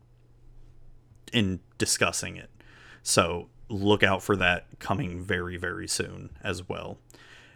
[1.32, 2.50] in discussing it.
[3.02, 6.98] So look out for that coming very very soon as well.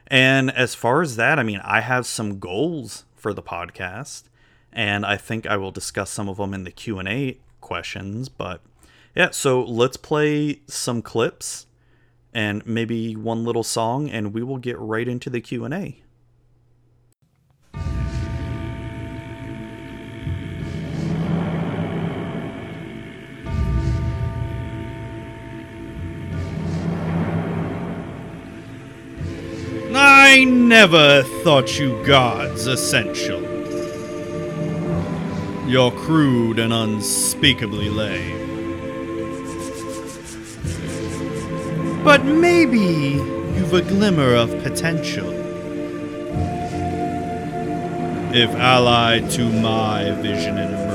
[0.07, 4.25] And as far as that, I mean, I have some goals for the podcast
[4.73, 8.61] and I think I will discuss some of them in the Q&A questions, but
[9.15, 11.67] yeah, so let's play some clips
[12.35, 16.03] and maybe one little song and we will get right into the Q&A.
[30.35, 33.41] I never thought you gods essential.
[35.69, 38.43] You're crude and unspeakably lame.
[42.03, 42.81] But maybe
[43.55, 45.31] you've a glimmer of potential.
[48.35, 50.94] If allied to my vision and brain.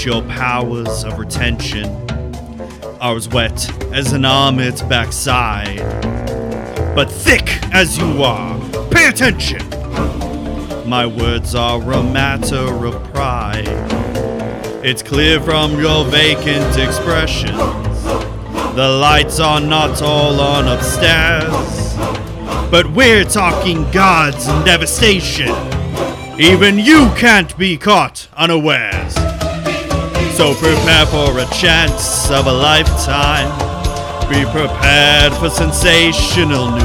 [0.00, 1.86] Your powers of retention
[3.00, 5.76] are as wet as an armored backside,
[6.94, 8.58] but thick as you are.
[8.90, 9.60] Pay attention!
[10.88, 13.68] My words are a matter of pride.
[14.84, 17.56] It's clear from your vacant expressions
[18.74, 21.94] The lights are not all on upstairs.
[22.70, 25.50] But we're talking gods and devastation.
[26.40, 29.14] Even you can't be caught unawares.
[30.42, 33.48] So prepare for a chance of a lifetime.
[34.28, 36.82] Be prepared for sensational news.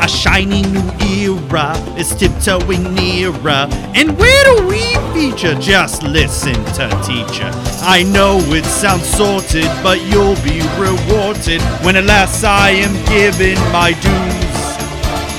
[0.00, 3.68] A shiny new era is tiptoeing nearer.
[3.94, 5.54] And where do we feature?
[5.60, 7.50] Just listen to teacher.
[7.84, 13.58] I know it sounds sorted, but you'll be rewarded when at last I am given
[13.70, 14.78] my dues.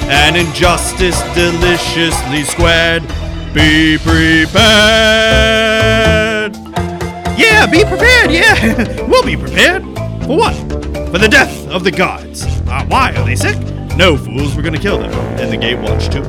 [0.07, 3.01] And injustice deliciously squared.
[3.55, 6.02] Be prepared.
[7.37, 9.07] Yeah, be prepared, yeah.
[9.07, 9.83] we'll be prepared.
[10.25, 10.55] For what?
[11.11, 12.43] For the death of the gods.
[12.67, 13.13] Uh, why?
[13.15, 13.57] Are they sick?
[13.97, 15.11] No, fools, we're gonna kill them.
[15.39, 16.23] And the Gatewatch, too.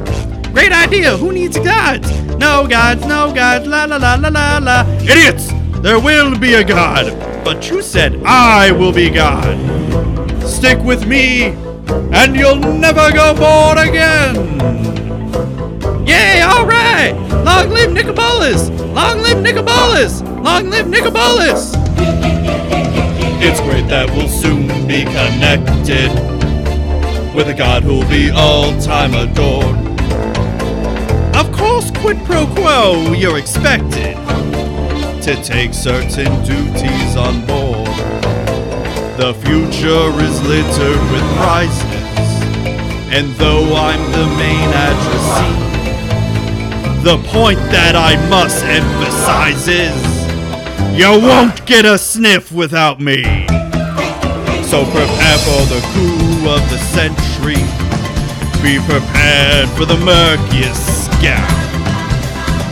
[0.52, 1.16] Great idea!
[1.16, 2.10] Who needs gods?
[2.36, 4.86] No gods, no gods, la la la la la la.
[5.00, 5.48] Idiots!
[5.80, 7.12] There will be a god!
[7.44, 9.58] But you said I will be god.
[10.46, 11.54] Stick with me,
[12.12, 14.36] and you'll never go bored again!
[16.06, 17.14] Yay, alright!
[17.44, 18.70] Long live Nicol Bolas!
[18.70, 20.22] Long live Nicol Bolas!
[20.44, 21.72] Long live Nicol Bolas!
[23.40, 26.12] It's great that we'll soon be connected
[27.34, 29.74] with a god who'll be all time adored.
[31.34, 34.16] Of course, quid pro quo, you're expected
[35.24, 37.88] to take certain duties on board.
[39.16, 42.28] The future is littered with prizes,
[43.08, 45.64] and though I'm the main addressee,
[47.02, 50.13] the point that I must emphasize is
[50.92, 53.22] you won't get a sniff without me.
[54.64, 57.62] So prepare for the coup of the century.
[58.62, 61.46] Be prepared for the murkiest scam.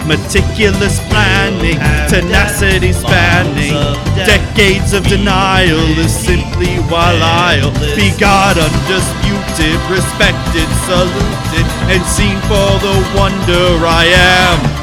[0.07, 3.72] Meticulous planning, tenacity spanning,
[4.27, 12.79] decades of denial is simply while I'll be God undisputed, respected, saluted, and seen for
[12.83, 14.82] the wonder I am.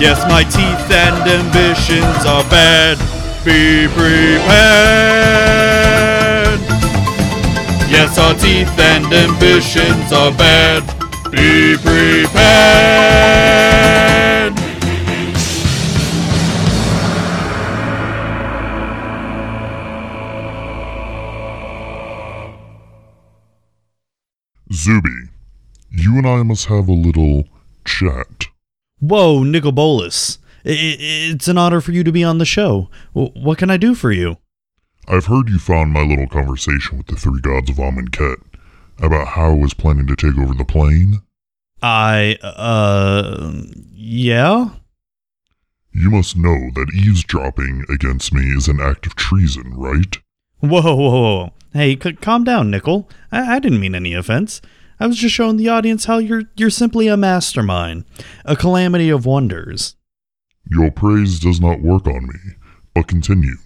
[0.00, 2.98] Yes, my teeth and ambitions are bad.
[3.44, 4.44] Be prepared.
[7.88, 10.82] Yes, our teeth and ambitions are bad.
[11.30, 12.74] Be prepared.
[24.72, 25.30] Zuby,
[25.90, 27.44] you and I must have a little
[27.84, 28.48] chat.
[29.08, 30.38] Whoa, Nicol Bolas.
[30.64, 32.88] It's an honor for you to be on the show.
[33.12, 34.38] What can I do for you?
[35.06, 38.38] I've heard you found my little conversation with the three gods of Amonkhet
[38.98, 41.20] about how I was planning to take over the plane.
[41.82, 43.52] I, uh,
[43.92, 44.70] yeah?
[45.92, 50.16] You must know that eavesdropping against me is an act of treason, right?
[50.60, 51.52] Whoa, whoa, whoa.
[51.74, 53.10] Hey, c- calm down, Nicol.
[53.30, 54.62] I-, I didn't mean any offense.
[55.04, 58.06] I was just showing the audience how you're you're simply a mastermind,
[58.46, 59.96] a calamity of wonders.
[60.70, 62.38] Your praise does not work on me,
[62.94, 63.56] but continue.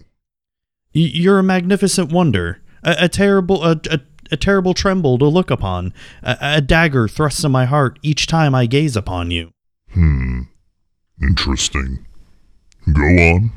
[0.93, 4.01] Y- you're a magnificent wonder, a, a terrible a, a,
[4.33, 8.53] a terrible tremble to look upon, a, a dagger thrust in my heart each time
[8.53, 9.53] I gaze upon you.
[9.93, 10.41] Hmm.
[11.23, 12.05] Interesting.
[12.93, 13.53] Go on.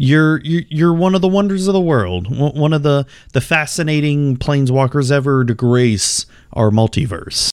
[0.00, 3.40] You're you're, you're one of the wonders of the world, one one of the the
[3.40, 7.50] fascinating planeswalkers ever to grace our multiverse.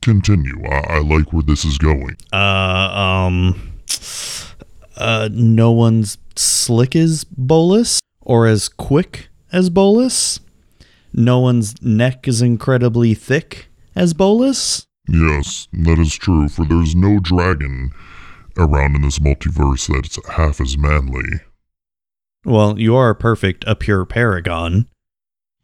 [0.00, 0.64] Continue.
[0.64, 2.16] I, I like where this is going.
[2.32, 3.72] Uh, um,
[4.96, 10.38] uh, no one's slick as Bolas or as quick as Bolas.
[11.12, 14.86] No one's neck is incredibly thick as Bolus.
[15.08, 17.90] Yes, that is true, for there's no dragon
[18.56, 21.40] around in this multiverse that's half as manly.
[22.48, 24.88] Well, you are perfect, a pure paragon.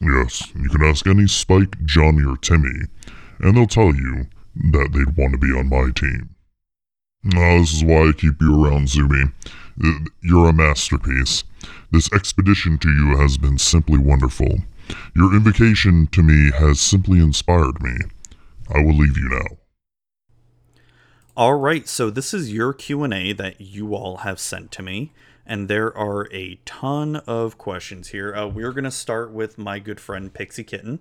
[0.03, 2.89] Yes, you can ask any Spike, Johnny, or Timmy,
[3.41, 6.35] and they'll tell you that they'd want to be on my team.
[7.23, 9.33] Now, this is why I keep you around, Zumi.
[9.83, 11.45] Uh, You're a masterpiece.
[11.91, 14.59] This expedition to you has been simply wonderful.
[15.17, 17.97] Your invocation to me has simply inspired me.
[18.69, 19.57] I will leave you now.
[21.35, 25.13] All right, so this is your Q&A that you all have sent to me,
[25.47, 28.35] and there are a ton of questions here.
[28.35, 31.01] Uh, we're going to start with my good friend Pixie Kitten.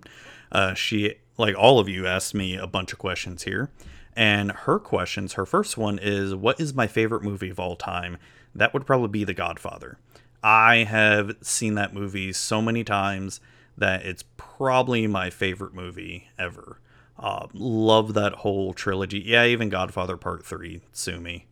[0.52, 3.70] Uh, she, like all of you, asked me a bunch of questions here,
[4.16, 8.18] and her questions, her first one is, what is my favorite movie of all time?
[8.54, 9.98] That would probably be The Godfather.
[10.42, 13.40] I have seen that movie so many times
[13.76, 16.80] that it's probably my favorite movie ever.
[17.18, 19.20] Uh, love that whole trilogy.
[19.20, 21.46] Yeah, even Godfather Part 3, sue me.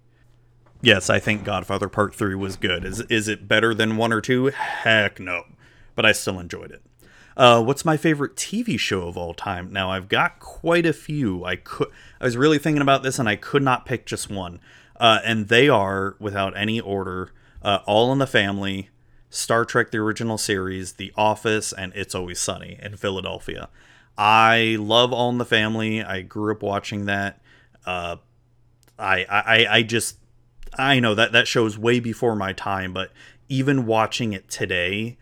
[0.82, 2.84] Yes, I think Godfather Part 3 was good.
[2.84, 4.46] Is is it better than 1 or 2?
[4.48, 5.44] Heck no.
[5.94, 6.82] but I still enjoyed it.
[7.36, 9.72] Uh, what's my favorite TV show of all time?
[9.72, 11.44] Now I've got quite a few.
[11.44, 11.88] I could
[12.20, 14.60] I was really thinking about this and I could not pick just one.
[14.96, 18.90] Uh, and they are without any order, uh, All in the Family,
[19.30, 23.68] Star Trek: The Original Series, The Office, and It's Always Sunny in Philadelphia.
[24.18, 26.02] I love All in the Family.
[26.04, 27.40] I grew up watching that.
[27.86, 28.16] Uh,
[28.98, 30.18] I, I I just
[30.78, 33.12] I know that that show is way before my time, but
[33.48, 35.18] even watching it today,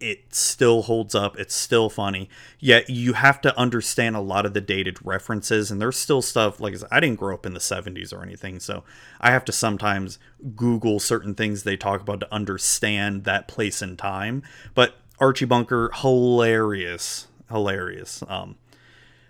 [0.00, 1.38] it still holds up.
[1.38, 2.28] It's still funny.
[2.58, 6.60] Yet you have to understand a lot of the dated references, and there's still stuff
[6.60, 8.84] like I said, I didn't grow up in the 70s or anything, so
[9.20, 10.18] I have to sometimes
[10.54, 14.42] Google certain things they talk about to understand that place and time.
[14.74, 18.22] But Archie Bunker, hilarious, hilarious.
[18.28, 18.56] Um,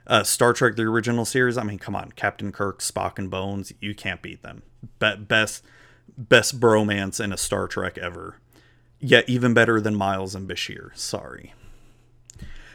[0.07, 1.59] uh, Star Trek: The Original Series.
[1.59, 3.73] I mean, come on, Captain Kirk, Spock, and Bones.
[3.81, 4.63] You can't beat them.
[4.99, 5.65] Be- best,
[6.17, 8.39] best bromance in a Star Trek ever.
[8.99, 10.97] Yet even better than Miles and Bashir.
[10.97, 11.55] Sorry.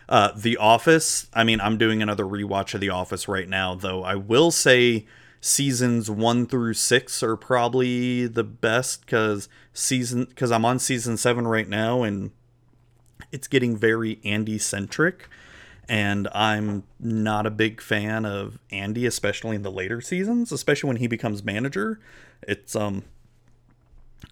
[0.08, 1.28] Uh, the Office.
[1.34, 4.04] I mean, I'm doing another rewatch of The Office right now, though.
[4.04, 5.06] I will say
[5.42, 11.48] seasons one through six are probably the best because season because I'm on season seven
[11.48, 12.30] right now and
[13.32, 15.28] it's getting very Andy centric
[15.92, 20.96] and I'm not a big fan of Andy, especially in the later seasons, especially when
[20.98, 22.00] he becomes manager.
[22.48, 23.04] It's um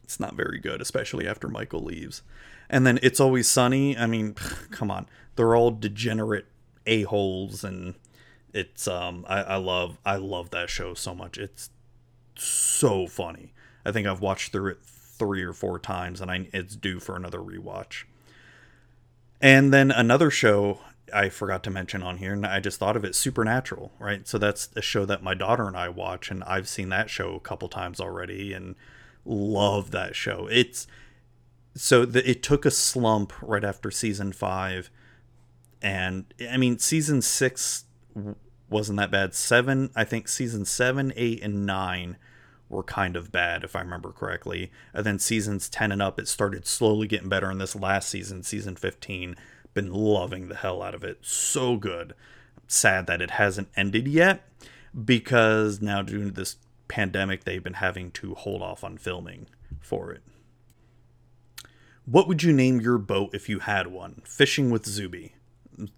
[0.01, 2.21] it's not very good, especially after Michael leaves.
[2.69, 4.35] And then It's Always Sunny, I mean,
[4.71, 5.07] come on.
[5.35, 6.45] They're all degenerate
[6.85, 7.95] a-holes and
[8.53, 11.37] it's um I, I love I love that show so much.
[11.37, 11.71] It's
[12.37, 13.51] so funny.
[13.85, 17.17] I think I've watched through it three or four times and I it's due for
[17.17, 18.05] another rewatch.
[19.41, 20.79] And then another show
[21.13, 24.27] I forgot to mention on here, and I just thought of it Supernatural, right?
[24.27, 27.35] So that's a show that my daughter and I watch, and I've seen that show
[27.35, 28.75] a couple times already and
[29.25, 30.47] love that show.
[30.51, 30.87] It's
[31.75, 34.89] so the, it took a slump right after season five,
[35.81, 37.85] and I mean, season six
[38.69, 39.33] wasn't that bad.
[39.33, 42.17] Seven, I think season seven, eight, and nine
[42.69, 44.71] were kind of bad, if I remember correctly.
[44.93, 47.49] And then seasons 10 and up, it started slowly getting better.
[47.49, 49.35] in this last season, season 15,
[49.73, 51.19] been loving the hell out of it.
[51.21, 52.13] So good.
[52.67, 54.43] Sad that it hasn't ended yet
[55.05, 56.57] because now due to this
[56.87, 59.47] pandemic, they've been having to hold off on filming
[59.79, 60.21] for it.
[62.05, 64.23] What would you name your boat if you had one?
[64.25, 65.35] Fishing with Zuby.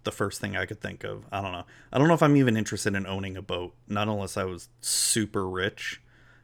[0.04, 1.24] The first thing I could think of.
[1.32, 1.64] I don't know.
[1.90, 4.68] I don't know if I'm even interested in owning a boat, not unless I was
[4.82, 6.02] super rich,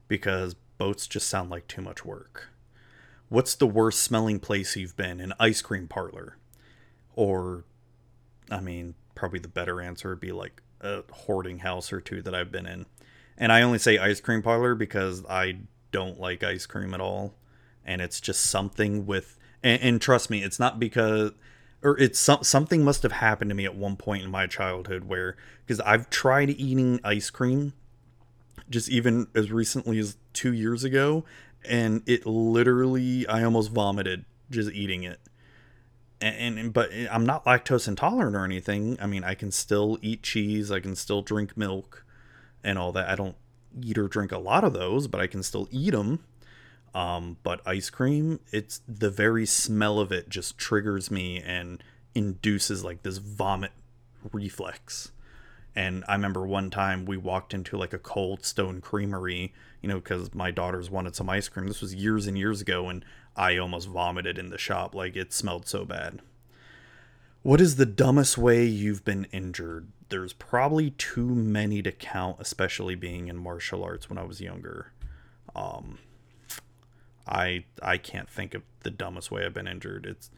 [0.09, 2.49] because boats just sound like too much work.
[3.29, 5.21] What's the worst smelling place you've been?
[5.21, 6.38] An ice cream parlor.
[7.19, 7.65] Or,
[8.49, 12.33] I mean, probably the better answer would be like a hoarding house or two that
[12.33, 12.87] I've been in.
[13.37, 15.59] And I only say ice cream parlor because I
[15.91, 17.35] don't like ice cream at all.
[17.85, 21.33] And it's just something with, and, and trust me, it's not because,
[21.83, 25.09] or it's some, something must have happened to me at one point in my childhood
[25.09, 27.73] where, because I've tried eating ice cream
[28.71, 31.25] just even as recently as two years ago,
[31.69, 35.19] and it literally, I almost vomited just eating it
[36.21, 38.97] and, and, but I'm not lactose intolerant or anything.
[39.01, 42.05] I mean, I can still eat cheese, I can still drink milk
[42.65, 43.09] and all that.
[43.09, 43.37] I don't
[43.81, 46.25] eat or drink a lot of those, but I can still eat them.
[46.95, 51.83] Um, but ice cream, it's the very smell of it just triggers me and
[52.15, 53.73] induces like this vomit
[54.33, 55.13] reflex.
[55.77, 60.01] And I remember one time we walked into like a cold stone creamery, you know,
[60.01, 61.69] because my daughters wanted some ice cream.
[61.69, 63.05] This was years and years ago, and
[63.39, 64.95] I almost vomited in the shop.
[64.95, 66.21] Like it smelled so bad.
[67.43, 69.87] What is the dumbest way you've been injured?
[70.09, 74.93] There's probably too many to count, especially being in martial arts when I was younger.
[75.55, 75.99] Um,
[77.29, 80.05] I I can't think of the dumbest way I've been injured.
[80.05, 80.31] It's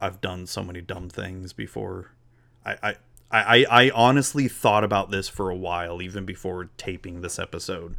[0.00, 2.12] I've done so many dumb things before.
[2.64, 2.96] I, I
[3.32, 7.96] I, I honestly thought about this for a while, even before taping this episode.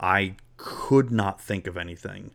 [0.00, 2.30] I could not think of anything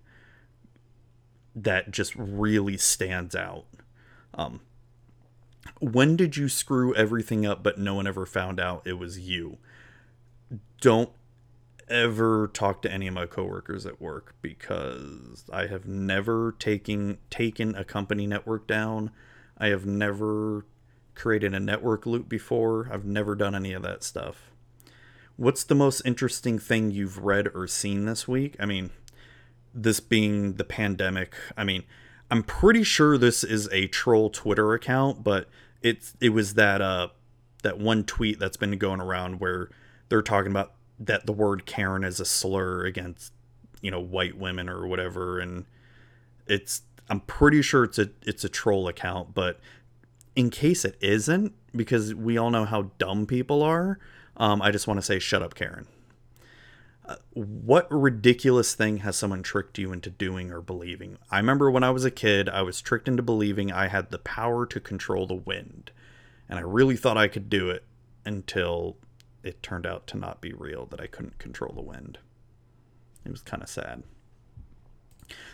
[1.55, 3.65] that just really stands out.
[4.33, 4.61] Um,
[5.79, 9.57] when did you screw everything up but no one ever found out it was you?
[10.81, 11.11] Don't
[11.89, 17.75] ever talk to any of my coworkers at work because I have never taken taken
[17.75, 19.11] a company network down.
[19.57, 20.65] I have never
[21.15, 22.89] created a network loop before.
[22.91, 24.51] I've never done any of that stuff.
[25.35, 28.55] What's the most interesting thing you've read or seen this week?
[28.59, 28.91] I mean,
[29.74, 31.84] this being the pandemic, I mean,
[32.32, 35.47] I'm pretty sure this is a troll Twitter account, but
[35.82, 37.09] it's it was that uh
[37.63, 39.69] that one tweet that's been going around where
[40.09, 43.34] they're talking about that the word Karen is a slur against
[43.82, 45.65] you know white women or whatever, and
[46.47, 49.59] it's I'm pretty sure it's a it's a troll account, but
[50.36, 53.99] in case it isn't, because we all know how dumb people are,
[54.38, 55.88] um, I just want to say, shut up, Karen.
[57.33, 61.17] What ridiculous thing has someone tricked you into doing or believing?
[61.29, 64.19] I remember when I was a kid, I was tricked into believing I had the
[64.19, 65.91] power to control the wind,
[66.47, 67.83] and I really thought I could do it
[68.25, 68.97] until
[69.43, 72.19] it turned out to not be real that I couldn't control the wind.
[73.25, 74.03] It was kind of sad.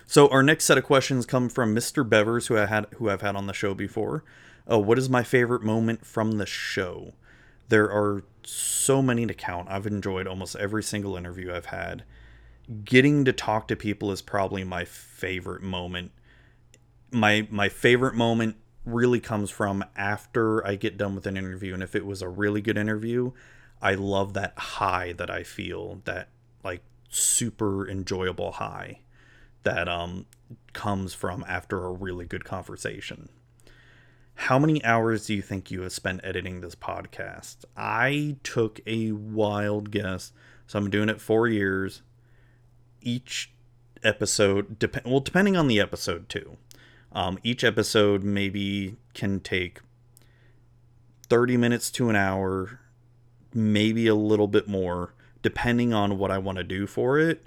[0.06, 2.08] So our next set of questions come from Mr.
[2.08, 4.24] Bevers, who I had who I've had on the show before.
[4.70, 7.14] Uh, what is my favorite moment from the show?
[7.70, 9.70] There are so many to count.
[9.70, 12.04] I've enjoyed almost every single interview I've had.
[12.84, 16.12] Getting to talk to people is probably my favorite moment.
[17.12, 21.84] My my favorite moment really comes from after I get done with an interview and
[21.84, 23.32] if it was a really good interview,
[23.82, 26.30] I love that high that I feel, that
[26.64, 29.00] like super enjoyable high
[29.64, 30.26] that um
[30.74, 33.30] comes from after a really good conversation.
[34.44, 37.66] How many hours do you think you have spent editing this podcast?
[37.76, 40.32] I took a wild guess.
[40.66, 42.04] So I'm doing it 4 years.
[43.02, 43.52] Each
[44.02, 46.56] episode dep- well depending on the episode too.
[47.12, 49.82] Um, each episode maybe can take
[51.28, 52.80] 30 minutes to an hour,
[53.54, 57.46] maybe a little bit more, depending on what I want to do for it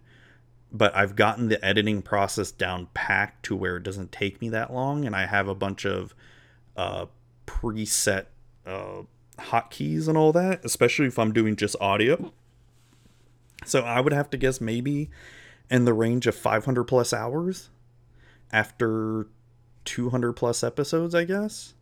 [0.73, 4.73] but I've gotten the editing process down packed to where it doesn't take me that
[4.73, 6.15] long, and I have a bunch of
[6.77, 7.07] uh,
[7.47, 8.27] preset
[8.67, 9.03] uh,
[9.39, 12.33] hotkeys and all that, especially if I'm doing just audio.
[13.65, 15.11] So I would have to guess maybe
[15.71, 17.71] in the range of 500 plus hours
[18.53, 19.29] after
[19.85, 21.75] 200 plus episodes, I guess.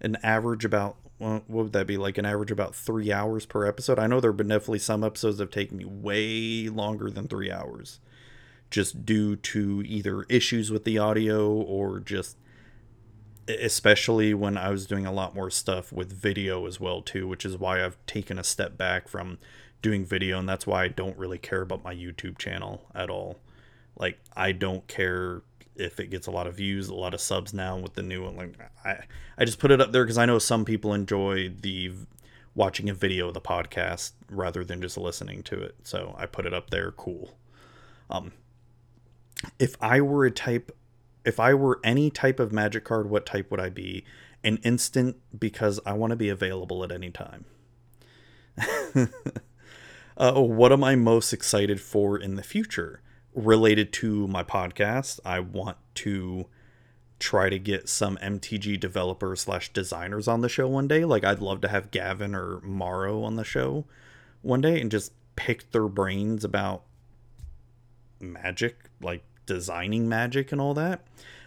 [0.00, 3.98] An average about what would that be like an average about three hours per episode
[3.98, 7.28] i know there have been definitely some episodes that have taken me way longer than
[7.28, 8.00] three hours
[8.70, 12.38] just due to either issues with the audio or just
[13.48, 17.44] especially when i was doing a lot more stuff with video as well too which
[17.44, 19.38] is why i've taken a step back from
[19.82, 23.38] doing video and that's why i don't really care about my youtube channel at all
[23.96, 25.42] like i don't care
[25.80, 28.22] if it gets a lot of views, a lot of subs now with the new
[28.22, 28.36] one.
[28.36, 28.98] Like I,
[29.38, 31.92] I just put it up there because I know some people enjoy the
[32.54, 35.76] watching a video of the podcast rather than just listening to it.
[35.82, 36.92] So I put it up there.
[36.92, 37.34] Cool.
[38.08, 38.32] Um,
[39.58, 40.76] if I were a type,
[41.24, 44.04] if I were any type of magic card, what type would I be?
[44.42, 47.44] An instant because I want to be available at any time.
[50.16, 53.02] uh, what am I most excited for in the future?
[53.34, 56.46] related to my podcast, I want to
[57.18, 61.04] try to get some MTG developers slash designers on the show one day.
[61.04, 63.84] Like I'd love to have Gavin or Maro on the show
[64.42, 66.84] one day and just pick their brains about
[68.20, 71.04] magic, like designing magic and all that.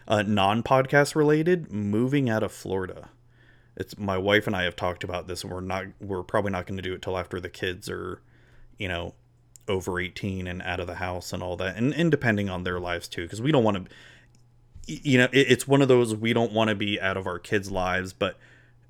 [0.07, 3.09] Uh, non-podcast related, moving out of Florida.
[3.75, 5.85] It's my wife and I have talked about this, and we're not.
[5.99, 8.21] We're probably not going to do it till after the kids are,
[8.77, 9.13] you know,
[9.67, 12.79] over 18 and out of the house and all that and, and depending on their
[12.79, 13.91] lives too because we don't want to
[14.85, 17.39] you know it, it's one of those we don't want to be out of our
[17.39, 18.37] kids lives but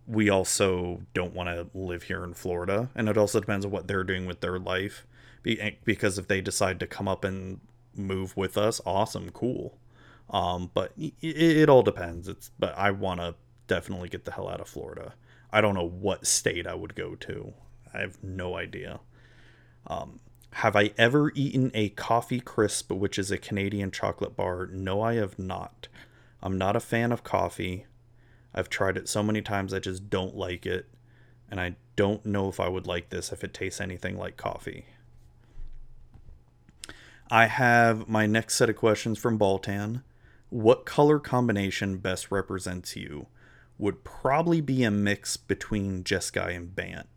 [0.08, 3.88] we also don't want to live here in florida and it also depends on what
[3.88, 5.06] they're doing with their life
[5.46, 7.60] eh, because if they decide to come up and
[7.96, 9.78] move with us awesome cool
[10.30, 13.36] um, but it, it all depends it's but i want to
[13.68, 15.14] definitely get the hell out of florida
[15.52, 17.54] i don't know what state i would go to
[17.94, 19.00] i have no idea
[19.88, 20.20] um,
[20.54, 24.68] have I ever eaten a coffee crisp, which is a Canadian chocolate bar?
[24.68, 25.88] No, I have not.
[26.42, 27.88] I'm not a fan of coffee.
[28.54, 30.88] I've tried it so many times I just don't like it.
[31.50, 34.86] And I don't know if I would like this if it tastes anything like coffee.
[37.34, 40.04] I have my next set of questions from Baltan.
[40.52, 43.26] What color combination best represents you?
[43.80, 47.08] Would probably be a mix between Jeskai and Bant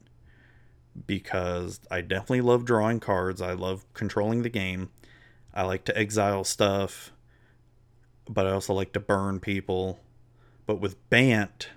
[1.07, 3.43] because I definitely love drawing cards.
[3.43, 4.89] I love controlling the game.
[5.53, 7.13] I like to exile stuff,
[8.27, 10.01] but I also like to burn people.
[10.65, 11.69] But with Bant,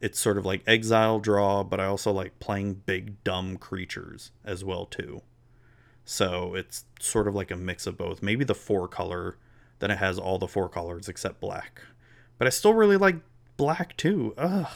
[0.00, 4.64] it's sort of like exile draw, but I also like playing big dumb creatures as
[4.64, 5.20] well too.
[6.06, 8.22] So it's sort of like a mix of both.
[8.22, 9.36] Maybe the four color,
[9.80, 11.82] then it has all the four colors except black.
[12.38, 13.16] But I still really like
[13.56, 14.32] black too.
[14.38, 14.68] Ugh.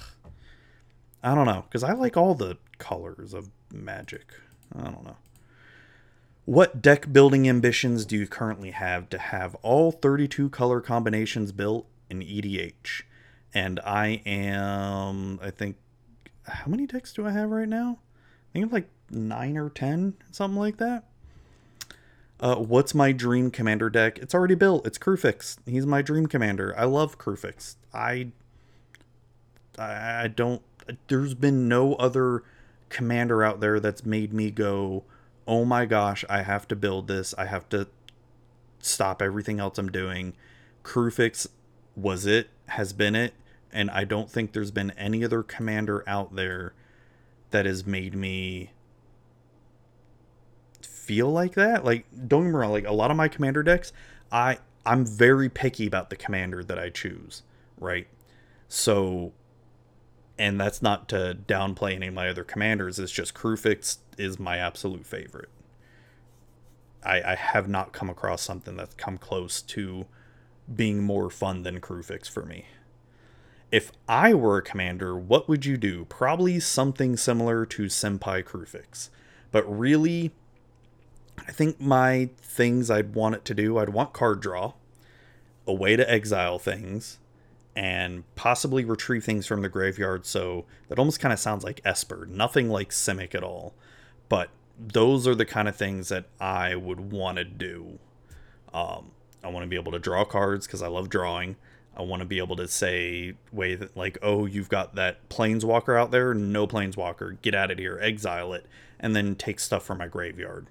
[1.23, 4.35] I don't know, because I like all the colors of magic.
[4.77, 5.17] I don't know.
[6.47, 11.87] What deck building ambitions do you currently have to have all 32 color combinations built
[12.09, 13.03] in EDH?
[13.55, 15.77] And I am, I think,
[16.45, 17.99] how many decks do I have right now?
[18.53, 21.05] I think like nine or 10, something like that.
[22.41, 24.19] Uh, what's my dream commander deck?
[24.19, 24.87] It's already built.
[24.87, 25.59] It's Kruphix.
[25.67, 26.75] He's my dream commander.
[26.77, 27.77] I love Kruphix.
[27.93, 28.33] I
[29.79, 30.63] I don't
[31.09, 32.43] there's been no other
[32.89, 35.05] commander out there that's made me go,
[35.47, 37.35] "Oh my gosh, I have to build this.
[37.37, 37.89] I have to
[38.81, 40.33] stop everything else I'm doing."
[40.83, 41.47] Kruphix
[41.95, 43.35] was it, has been it,
[43.71, 46.73] and I don't think there's been any other commander out there
[47.51, 48.71] that has made me
[51.01, 51.85] feel like that.
[51.85, 53.93] Like, don't get me wrong, like a lot of my commander decks,
[54.31, 57.43] I I'm very picky about the commander that I choose,
[57.79, 58.07] right?
[58.69, 59.33] So
[60.39, 64.57] and that's not to downplay any of my other commanders, it's just Kruphix is my
[64.57, 65.51] absolute favorite.
[67.05, 70.07] I, I have not come across something that's come close to
[70.75, 72.67] being more fun than Kruphix for me.
[73.71, 76.07] If I were a commander, what would you do?
[76.07, 79.11] Probably something similar to Senpai Kruphix.
[79.53, 80.33] But really,
[81.47, 84.75] I think my things I'd want it to do, I'd want card draw,
[85.67, 87.19] a way to exile things,
[87.77, 90.27] and possibly retrieve things from the graveyard.
[90.27, 92.27] So that almost kind of sounds like Esper.
[92.27, 93.75] Nothing like Simic at all.
[94.29, 97.99] But those are the kind of things that I would want to do.
[98.73, 99.13] Um,
[99.43, 101.57] I want to be able to draw cards because I love drawing.
[101.97, 105.99] I want to be able to say, way that like, oh, you've got that planeswalker
[105.99, 106.35] out there.
[106.35, 107.41] No planeswalker.
[107.43, 107.99] Get out of here.
[108.01, 108.67] Exile it,
[108.99, 110.67] and then take stuff from my graveyard.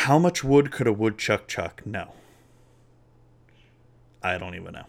[0.00, 1.82] How much wood could a woodchuck chuck?
[1.86, 2.12] No.
[4.22, 4.84] I don't even know.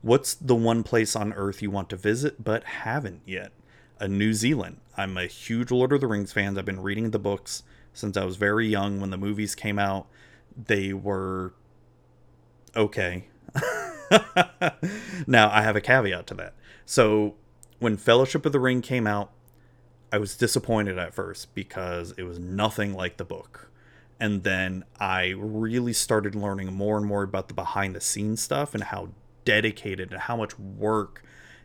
[0.00, 3.50] What's the one place on Earth you want to visit but haven't yet?
[3.98, 4.78] A New Zealand.
[4.96, 6.56] I'm a huge Lord of the Rings fan.
[6.56, 9.00] I've been reading the books since I was very young.
[9.00, 10.06] When the movies came out,
[10.56, 11.52] they were
[12.76, 13.26] okay.
[15.26, 16.54] now, I have a caveat to that.
[16.86, 17.34] So,
[17.80, 19.32] when Fellowship of the Ring came out,
[20.12, 23.67] I was disappointed at first because it was nothing like the book.
[24.20, 28.74] And then I really started learning more and more about the behind the scenes stuff
[28.74, 29.10] and how
[29.44, 31.22] dedicated and how much work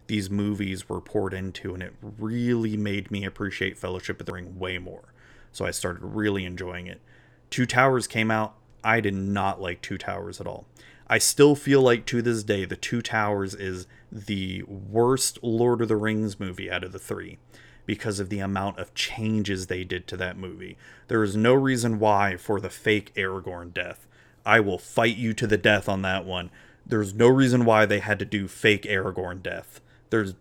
[0.07, 1.73] these movies were poured into.
[1.73, 5.13] And it really made me appreciate Fellowship of the Ring way more.
[5.51, 7.01] So I started really enjoying it.
[7.49, 8.55] Two Towers came out.
[8.83, 10.65] I did not like Two Towers at all.
[11.07, 15.87] I still feel like to this day, The Two Towers is the worst Lord of
[15.87, 17.39] the Rings movie out of the three
[17.85, 20.77] because of the amount of changes they did to that movie.
[21.07, 24.07] There is no reason why for the fake Aragorn death.
[24.45, 26.49] I will fight you to the death on that one.
[26.85, 29.79] There's no reason why they had to do fake Aragorn death.
[30.09, 30.35] There's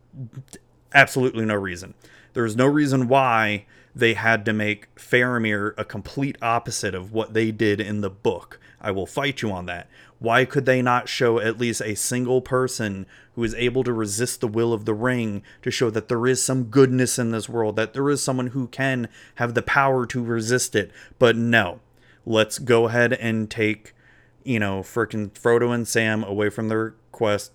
[0.94, 1.94] absolutely no reason.
[2.34, 7.50] There's no reason why they had to make Faramir a complete opposite of what they
[7.50, 8.58] did in the book.
[8.80, 9.88] I will fight you on that.
[10.22, 14.40] Why could they not show at least a single person who is able to resist
[14.40, 17.74] the will of the ring to show that there is some goodness in this world,
[17.74, 20.92] that there is someone who can have the power to resist it?
[21.18, 21.80] But no.
[22.24, 23.96] Let's go ahead and take,
[24.44, 27.54] you know, frickin' Frodo and Sam away from their quest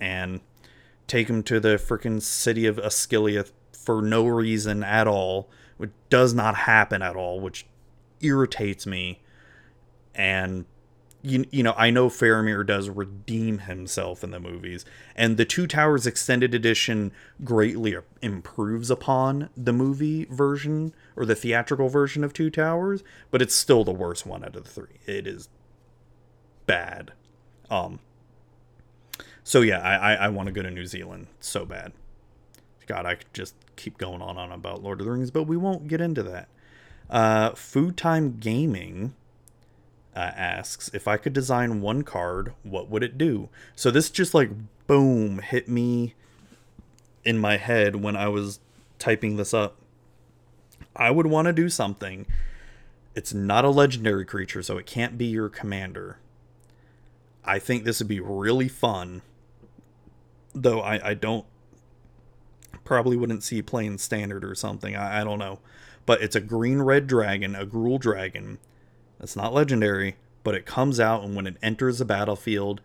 [0.00, 0.40] and
[1.06, 6.34] take them to the frickin' city of Osgiliath for no reason at all, which does
[6.34, 7.64] not happen at all, which
[8.20, 9.22] irritates me.
[10.16, 10.64] And
[11.22, 14.84] you, you know, I know Faramir does redeem himself in the movies,
[15.16, 17.12] and the Two Towers extended edition
[17.42, 23.54] greatly improves upon the movie version or the theatrical version of Two Towers, but it's
[23.54, 25.00] still the worst one out of the three.
[25.06, 25.48] It is
[26.66, 27.12] bad.
[27.68, 27.98] Um.
[29.42, 31.92] So yeah, I I, I want to go to New Zealand so bad.
[32.86, 35.56] God, I could just keep going on on about Lord of the Rings, but we
[35.56, 36.48] won't get into that.
[37.10, 39.14] Uh, Food Time Gaming
[40.18, 43.50] uh, asks if I could design one card, what would it do?
[43.76, 44.50] So this just like
[44.88, 46.14] boom hit me
[47.24, 48.58] in my head when I was
[48.98, 49.76] typing this up.
[50.96, 52.26] I would want to do something.
[53.14, 56.18] It's not a legendary creature, so it can't be your commander.
[57.44, 59.22] I think this would be really fun,
[60.52, 61.46] though I, I don't
[62.84, 64.96] probably wouldn't see playing standard or something.
[64.96, 65.60] I, I don't know.
[66.06, 68.58] But it's a green red dragon, a Gruul dragon.
[69.18, 72.80] That's not legendary, but it comes out, and when it enters the battlefield,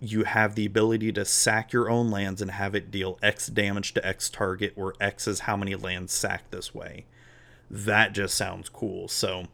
[0.00, 3.94] you have the ability to sack your own lands and have it deal X damage
[3.94, 7.04] to X target, where X is how many lands sacked this way.
[7.70, 9.08] That just sounds cool.
[9.08, 9.44] So,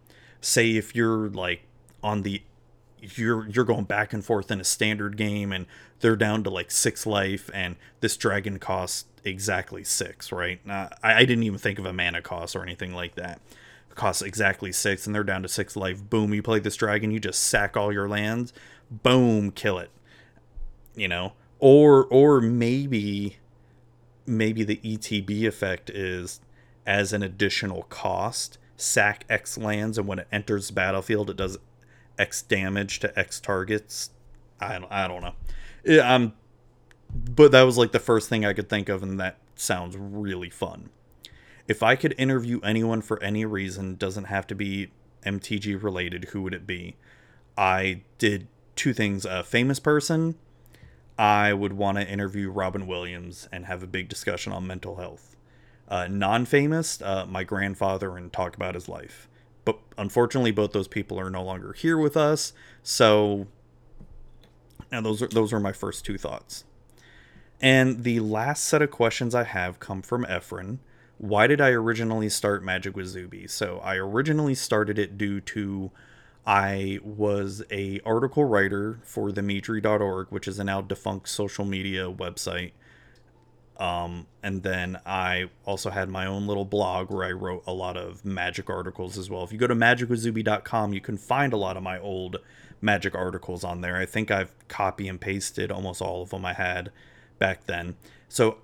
[0.40, 1.62] say if you're like
[2.02, 2.42] on the
[3.00, 5.66] you're you're going back and forth in a standard game and
[6.00, 11.14] they're down to like six life and this dragon costs exactly six right uh, I,
[11.14, 13.40] I didn't even think of a mana cost or anything like that
[13.98, 17.20] costs exactly six and they're down to six life boom you play this dragon you
[17.20, 18.52] just sack all your lands
[18.90, 19.90] boom kill it
[20.94, 23.36] you know or or maybe
[24.24, 26.40] maybe the etb effect is
[26.86, 31.58] as an additional cost sack X lands, and when it enters battlefield, it does
[32.18, 34.10] X damage to X targets.
[34.60, 35.34] I don't, I don't know.
[35.84, 36.32] Yeah, I'm,
[37.12, 40.48] but that was like the first thing I could think of, and that sounds really
[40.48, 40.88] fun.
[41.68, 44.90] If I could interview anyone for any reason, doesn't have to be
[45.24, 46.96] MTG related, who would it be?
[47.56, 50.36] I did two things: a famous person.
[51.18, 55.36] I would want to interview Robin Williams and have a big discussion on mental health.
[55.88, 59.28] Uh, non-famous, uh, my grandfather, and talk about his life.
[59.64, 62.52] But unfortunately, both those people are no longer here with us.
[62.82, 63.48] So,
[64.92, 66.64] now those are those are my first two thoughts.
[67.60, 70.78] And the last set of questions I have come from Efren.
[71.18, 73.46] Why did I originally start Magic with Zuby?
[73.48, 75.90] So I originally started it due to
[76.46, 82.10] I was a article writer for the Meadry.org, which is a now defunct social media
[82.10, 82.72] website.
[83.78, 87.96] Um, and then I also had my own little blog where I wrote a lot
[87.96, 89.44] of magic articles as well.
[89.44, 92.38] If you go to magicwithzuby.com, you can find a lot of my old
[92.80, 93.96] magic articles on there.
[93.96, 96.90] I think I've copy and pasted almost all of them I had
[97.38, 97.96] back then.
[98.28, 98.58] So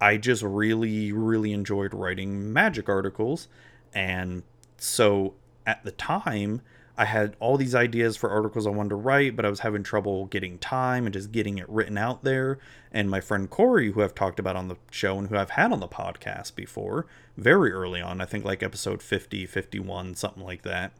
[0.00, 3.48] I just really, really enjoyed writing magic articles.
[3.92, 4.42] And
[4.76, 5.34] so
[5.66, 6.62] at the time,
[6.96, 9.84] I had all these ideas for articles I wanted to write, but I was having
[9.84, 12.58] trouble getting time and just getting it written out there.
[12.90, 15.70] And my friend Corey, who I've talked about on the show and who I've had
[15.70, 20.62] on the podcast before, very early on, I think like episode 50, 51, something like
[20.62, 20.92] that,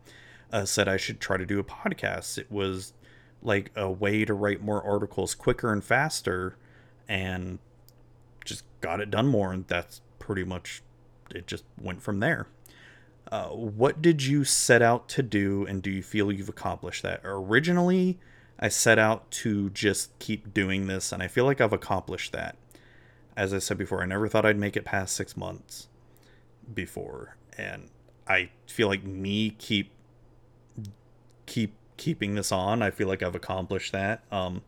[0.53, 2.39] uh, said I should try to do a podcast.
[2.39, 2.93] It was
[3.43, 6.57] like a way to write more articles quicker and faster
[7.09, 7.59] and
[8.81, 9.53] got it done more.
[9.53, 10.83] And that's pretty much
[11.35, 12.49] it, just went from there.
[13.31, 17.21] Uh, what did you set out to do, and do you feel you've accomplished that?
[17.25, 18.19] Originally,
[18.59, 22.57] I set out to just keep doing this, and I feel like I've accomplished that.
[23.37, 25.89] As I said before, I never thought I'd make it past six months
[26.73, 27.91] before, and
[28.27, 29.91] I feel like me keep
[31.47, 32.83] keep keeping this on.
[32.83, 34.23] I feel like I've accomplished that.
[34.33, 34.63] Um,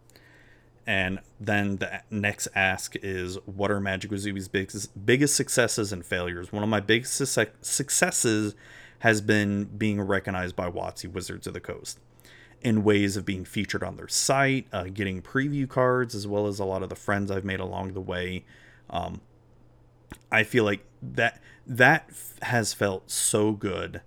[0.90, 6.04] and then the next ask is what are Magic with Zuby's biggest, biggest successes and
[6.04, 6.52] failures?
[6.52, 8.56] One of my biggest successes
[8.98, 12.00] has been being recognized by WotC Wizards of the Coast
[12.60, 16.58] in ways of being featured on their site, uh, getting preview cards, as well as
[16.58, 18.44] a lot of the friends I've made along the way.
[18.90, 19.20] Um,
[20.32, 22.10] I feel like that that
[22.42, 24.00] has felt so good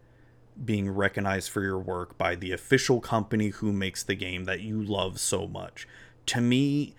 [0.66, 4.84] being recognized for your work by the official company who makes the game that you
[4.84, 5.88] love so much
[6.28, 6.96] to me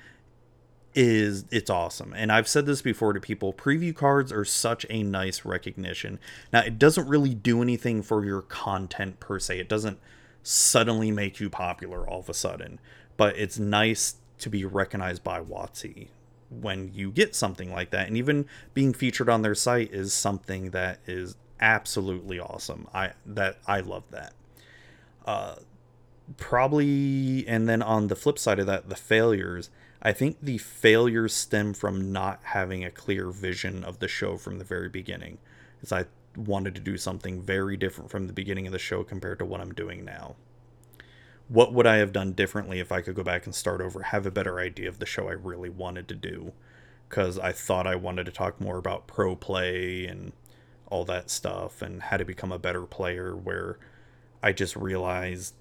[0.95, 2.12] is it's awesome.
[2.16, 6.20] And I've said this before to people, preview cards are such a nice recognition.
[6.53, 9.59] Now, it doesn't really do anything for your content per se.
[9.59, 9.99] It doesn't
[10.43, 12.79] suddenly make you popular all of a sudden,
[13.16, 16.09] but it's nice to be recognized by WotC
[16.51, 18.07] when you get something like that.
[18.07, 22.87] And even being featured on their site is something that is absolutely awesome.
[22.93, 24.35] I that I love that.
[25.25, 25.57] Uh
[26.37, 29.70] probably and then on the flip side of that the failures.
[30.03, 34.59] I think the failures stem from not having a clear vision of the show from
[34.59, 35.39] the very beginning
[35.85, 36.05] as i
[36.37, 39.61] wanted to do something very different from the beginning of the show compared to what
[39.61, 40.35] i'm doing now.
[41.49, 44.27] What would i have done differently if i could go back and start over have
[44.27, 46.53] a better idea of the show i really wanted to do?
[47.09, 50.33] Because i thought i wanted to talk more about pro play and
[50.87, 53.79] all that stuff and how to become a better player where
[54.43, 55.55] i just realized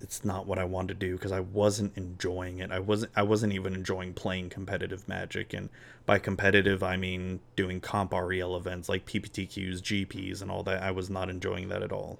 [0.00, 2.70] it's not what I wanted to do because I wasn't enjoying it.
[2.70, 5.68] I wasn't I wasn't even enjoying playing competitive Magic, and
[6.04, 10.82] by competitive I mean doing comp REL events like PPTQs, GPs, and all that.
[10.82, 12.18] I was not enjoying that at all.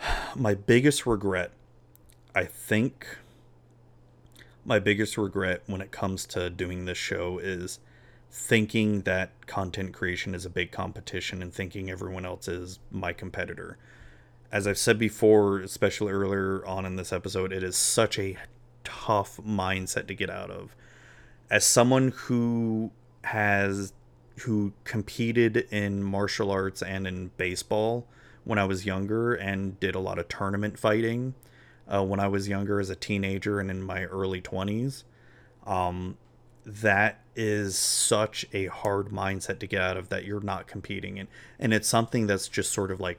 [0.36, 1.52] My biggest regret,
[2.34, 3.18] I think,
[4.64, 7.80] my biggest regret when it comes to doing this show is
[8.30, 13.78] thinking that content creation is a big competition and thinking everyone else is my competitor
[14.52, 18.36] as I've said before, especially earlier on in this episode, it is such a
[18.84, 20.74] tough mindset to get out of.
[21.50, 22.90] As someone who
[23.24, 23.92] has
[24.40, 28.06] who competed in martial arts and in baseball
[28.44, 31.34] when I was younger and did a lot of tournament fighting
[31.86, 35.04] uh, when I was younger as a teenager and in my early 20s.
[35.66, 36.16] Um,
[36.64, 41.28] that is such a hard mindset to get out of that you're not competing in.
[41.58, 43.18] And it's something that's just sort of like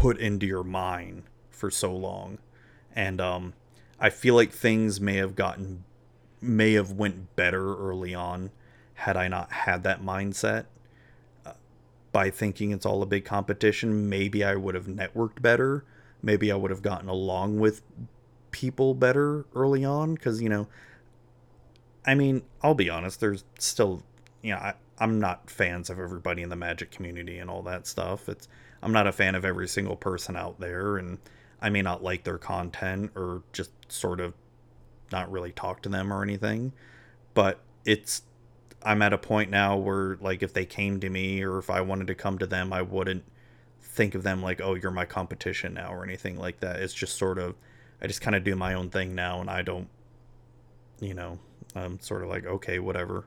[0.00, 2.38] put into your mind for so long.
[2.94, 3.52] And um
[4.00, 5.84] i feel like things may have gotten
[6.40, 8.50] may have went better early on
[8.94, 10.64] had i not had that mindset.
[11.46, 11.52] Uh,
[12.10, 15.84] by thinking it's all a big competition maybe i would have networked better.
[16.22, 17.82] Maybe i would have gotten along with
[18.50, 20.66] people better early on because you know
[22.06, 24.02] i mean i'll be honest there's still
[24.42, 27.88] you know I, I'm not fans of everybody in the magic community and all that
[27.88, 28.28] stuff.
[28.28, 28.46] It's
[28.82, 31.18] I'm not a fan of every single person out there and
[31.60, 34.34] I may not like their content or just sort of
[35.12, 36.72] not really talk to them or anything,
[37.34, 38.22] but it's
[38.82, 41.80] I'm at a point now where like if they came to me or if I
[41.80, 43.24] wanted to come to them, I wouldn't
[43.80, 46.80] think of them like, "Oh, you're my competition now" or anything like that.
[46.80, 47.54] It's just sort of
[48.02, 49.88] I just kind of do my own thing now and I don't
[51.00, 51.38] you know,
[51.74, 53.26] I'm sort of like, "Okay, whatever."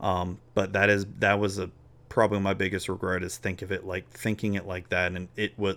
[0.00, 1.70] Um, but that is that was a
[2.08, 5.58] probably my biggest regret is think of it like thinking it like that and it
[5.58, 5.76] was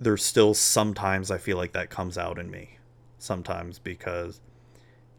[0.00, 2.78] there's still sometimes I feel like that comes out in me.
[3.18, 4.40] Sometimes because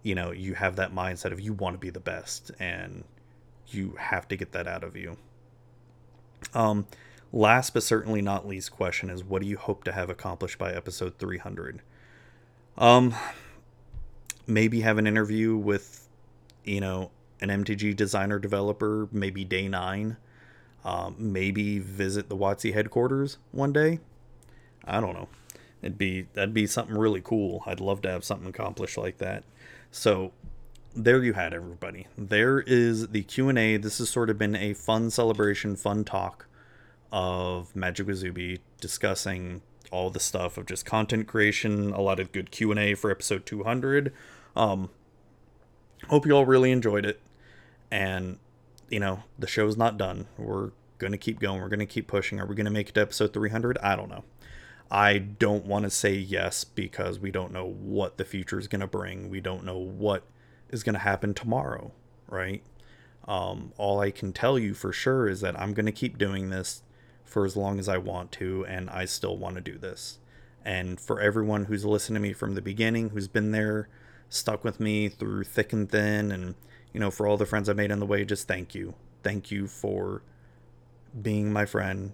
[0.03, 3.03] you know you have that mindset of you want to be the best and
[3.67, 5.17] you have to get that out of you.
[6.53, 6.87] Um
[7.31, 10.73] last but certainly not least question is what do you hope to have accomplished by
[10.73, 11.79] episode 300
[12.75, 13.13] um
[14.47, 16.07] maybe have an interview with
[16.63, 17.11] you know
[17.41, 20.17] an mtg designer developer maybe day nine
[20.85, 23.99] um, maybe visit the WotC headquarters one day
[24.85, 25.27] i don't know
[25.81, 29.43] it'd be that'd be something really cool i'd love to have something accomplished like that
[29.91, 30.31] so
[30.95, 32.07] there you had everybody.
[32.17, 33.77] There is the Q&A.
[33.77, 36.47] This has sort of been a fun celebration, fun talk
[37.11, 39.61] of Magic with Zuby discussing
[39.91, 44.13] all the stuff of just content creation, a lot of good Q&A for episode 200.
[44.55, 44.89] Um
[46.09, 47.19] hope you all really enjoyed it.
[47.91, 48.39] And
[48.89, 50.27] you know, the show's not done.
[50.37, 51.61] We're going to keep going.
[51.61, 52.39] We're going to keep pushing.
[52.39, 53.77] Are we going to make it to episode 300?
[53.79, 54.23] I don't know.
[54.91, 58.81] I don't want to say yes because we don't know what the future is going
[58.81, 59.29] to bring.
[59.29, 60.23] We don't know what
[60.69, 61.91] is going to happen tomorrow,
[62.27, 62.63] right?
[63.27, 66.49] Um, all I can tell you for sure is that I'm going to keep doing
[66.49, 66.81] this
[67.23, 70.17] for as long as I want to, and I still want to do this.
[70.65, 73.87] And for everyone who's listened to me from the beginning, who's been there,
[74.29, 76.55] stuck with me through thick and thin, and
[76.93, 78.95] you know, for all the friends I made on the way, just thank you.
[79.23, 80.21] Thank you for
[81.19, 82.13] being my friend.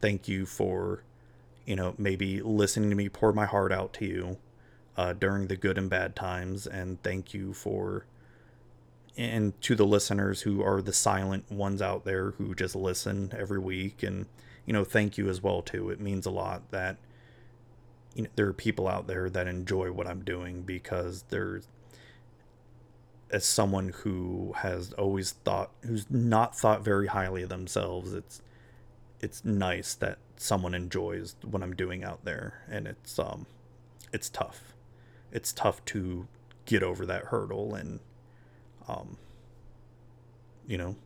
[0.00, 1.04] Thank you for
[1.66, 4.38] you know, maybe listening to me pour my heart out to you
[4.96, 6.66] uh, during the good and bad times.
[6.66, 8.06] And thank you for,
[9.16, 13.58] and to the listeners who are the silent ones out there who just listen every
[13.58, 14.02] week.
[14.02, 14.26] And,
[14.66, 15.90] you know, thank you as well, too.
[15.90, 16.96] It means a lot that,
[18.14, 21.68] you know, there are people out there that enjoy what I'm doing because there's,
[23.32, 28.42] as someone who has always thought, who's not thought very highly of themselves, it's,
[29.20, 33.46] it's nice that someone enjoys what I'm doing out there and it's um
[34.12, 34.74] it's tough.
[35.30, 36.26] It's tough to
[36.66, 38.00] get over that hurdle and
[38.88, 39.16] um
[40.66, 40.96] you know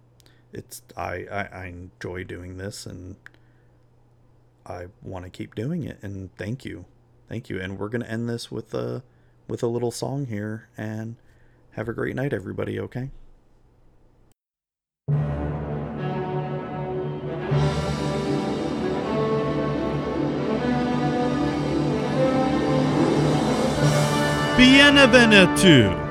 [0.52, 3.16] it's I, I, I enjoy doing this and
[4.64, 6.86] I want to keep doing it and thank you.
[7.28, 7.60] Thank you.
[7.60, 9.02] And we're gonna end this with a
[9.46, 11.16] with a little song here and
[11.76, 13.10] have a great night everybody, okay?
[24.56, 26.02] Bienvenido.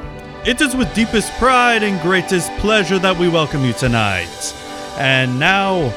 [0.45, 4.53] It is with deepest pride and greatest pleasure that we welcome you tonight.
[4.99, 5.91] And now,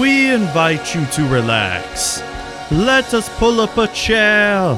[0.00, 2.20] we invite you to relax.
[2.72, 4.76] Let us pull up a chair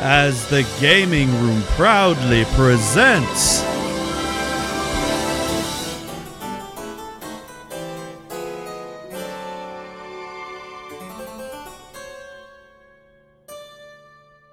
[0.00, 3.71] as the gaming room proudly presents.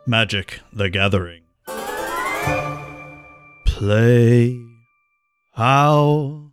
[0.10, 1.44] Magic the Gathering.
[3.68, 4.60] Play
[5.56, 6.52] our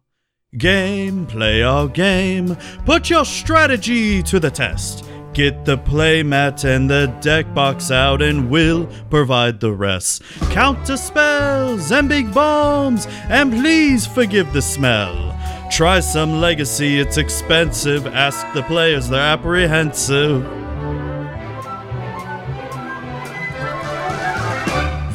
[0.58, 2.54] game, play our game.
[2.84, 5.08] Put your strategy to the test.
[5.32, 10.22] Get the playmat and the deck box out, and we'll provide the rest.
[10.50, 15.32] Counter spells and big bombs, and please forgive the smell.
[15.70, 18.06] Try some legacy, it's expensive.
[18.06, 20.65] Ask the players, they're apprehensive.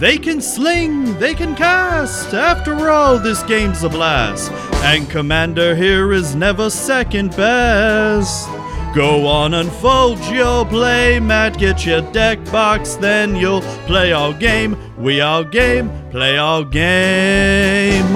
[0.02, 2.34] They can sling, they can cast.
[2.34, 4.52] After all, this game's a blast.
[4.84, 8.50] And Commander here is never second best.
[8.96, 14.76] Go on, unfold your play mat, get your deck box, then you'll play our game.
[14.98, 18.08] We our game, play our game.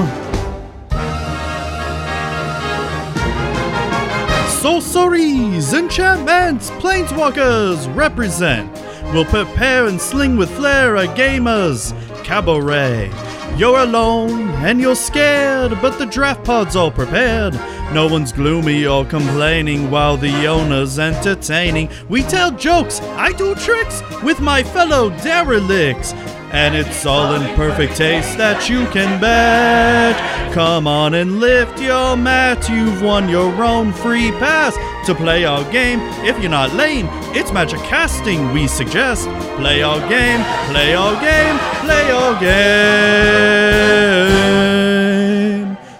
[4.49, 8.84] Sorceries, enchantments, planeswalkers represent.
[9.13, 11.93] We'll prepare and sling with flair a gamer's
[12.23, 13.11] cabaret.
[13.57, 17.53] You're alone and you're scared, but the draft pod's all prepared.
[17.93, 21.89] No one's gloomy or complaining while the owner's entertaining.
[22.09, 26.13] We tell jokes, I do tricks with my fellow derelicts.
[26.55, 30.15] And it's all in perfect taste that you can bet.
[30.53, 34.73] Come on and lift your mat, you've won your own free pass
[35.05, 35.99] to play our game.
[36.23, 39.27] If you're not lame, it's magic casting we suggest.
[39.57, 40.41] Play our game,
[40.71, 42.97] play our game, play our game.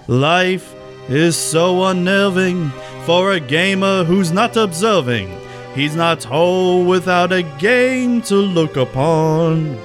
[0.08, 0.74] Life
[1.10, 2.72] is so unnerving
[3.06, 5.38] for a gamer who's not observing.
[5.74, 9.78] He's not whole without a game to look upon.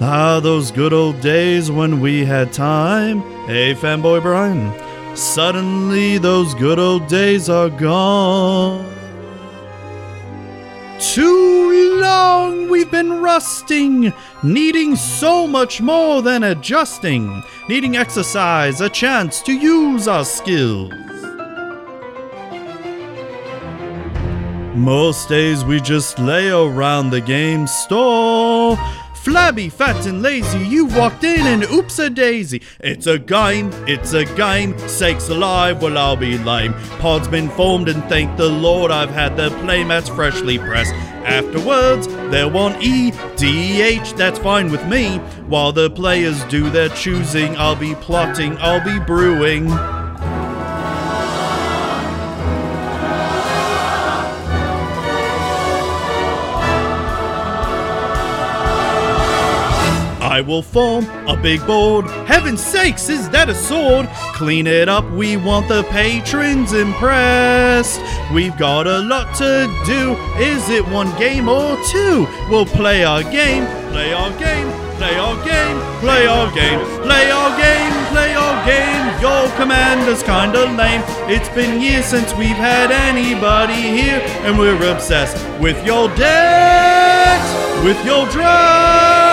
[0.00, 3.20] Ah, those good old days when we had time.
[3.46, 4.72] Hey, fanboy Brian.
[5.16, 8.86] Suddenly, those good old days are gone.
[11.00, 14.12] Too long we've been rusting,
[14.44, 20.92] needing so much more than adjusting, needing exercise, a chance to use our skills.
[24.76, 28.78] Most days we just lay around the game store.
[29.28, 32.62] Flabby, fat, and lazy, you walked in and oops a daisy.
[32.80, 36.72] It's a game, it's a game, sakes alive, well I'll be lame.
[36.98, 40.94] Pod's been formed and thank the Lord I've had the playmats freshly pressed.
[40.94, 45.18] Afterwards, they'll want E, D, H, that's fine with me.
[45.46, 49.68] While the players do their choosing, I'll be plotting, I'll be brewing.
[60.38, 62.04] I will form a big board.
[62.28, 64.06] Heaven's sakes, is that a sword?
[64.38, 68.00] Clean it up, we want the patrons impressed.
[68.32, 70.14] We've got a lot to do.
[70.38, 72.28] Is it one game or two?
[72.48, 77.50] We'll play our game, play our game, play our game, play our game, play our
[77.58, 79.20] game, play our game.
[79.20, 81.02] Your commander's kinda lame.
[81.26, 87.50] It's been years since we've had anybody here, and we're obsessed with your decks,
[87.82, 89.27] with your draft.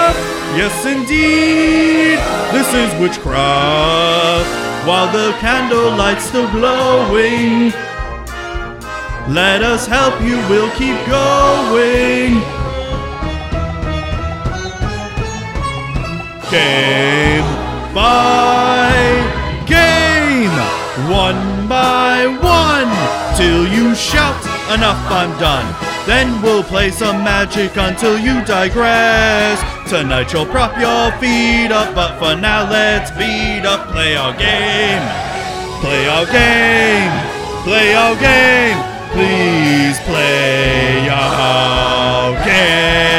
[0.55, 2.17] Yes, indeed,
[2.53, 4.87] this is witchcraft.
[4.87, 7.73] While the candlelight's still glowing,
[9.27, 12.39] let us help you, we'll keep going.
[16.49, 17.43] Game
[17.93, 18.93] by
[19.67, 20.55] game,
[21.11, 24.39] one by one, till you shout,
[24.73, 25.67] enough, I'm done.
[26.05, 29.74] Then we'll play some magic until you digress.
[29.87, 33.87] Tonight you'll prop your feet up, but for now let's beat up.
[33.89, 35.03] Play our game.
[35.79, 37.11] Play our game.
[37.63, 38.77] Play our game.
[39.13, 43.14] Please play our game.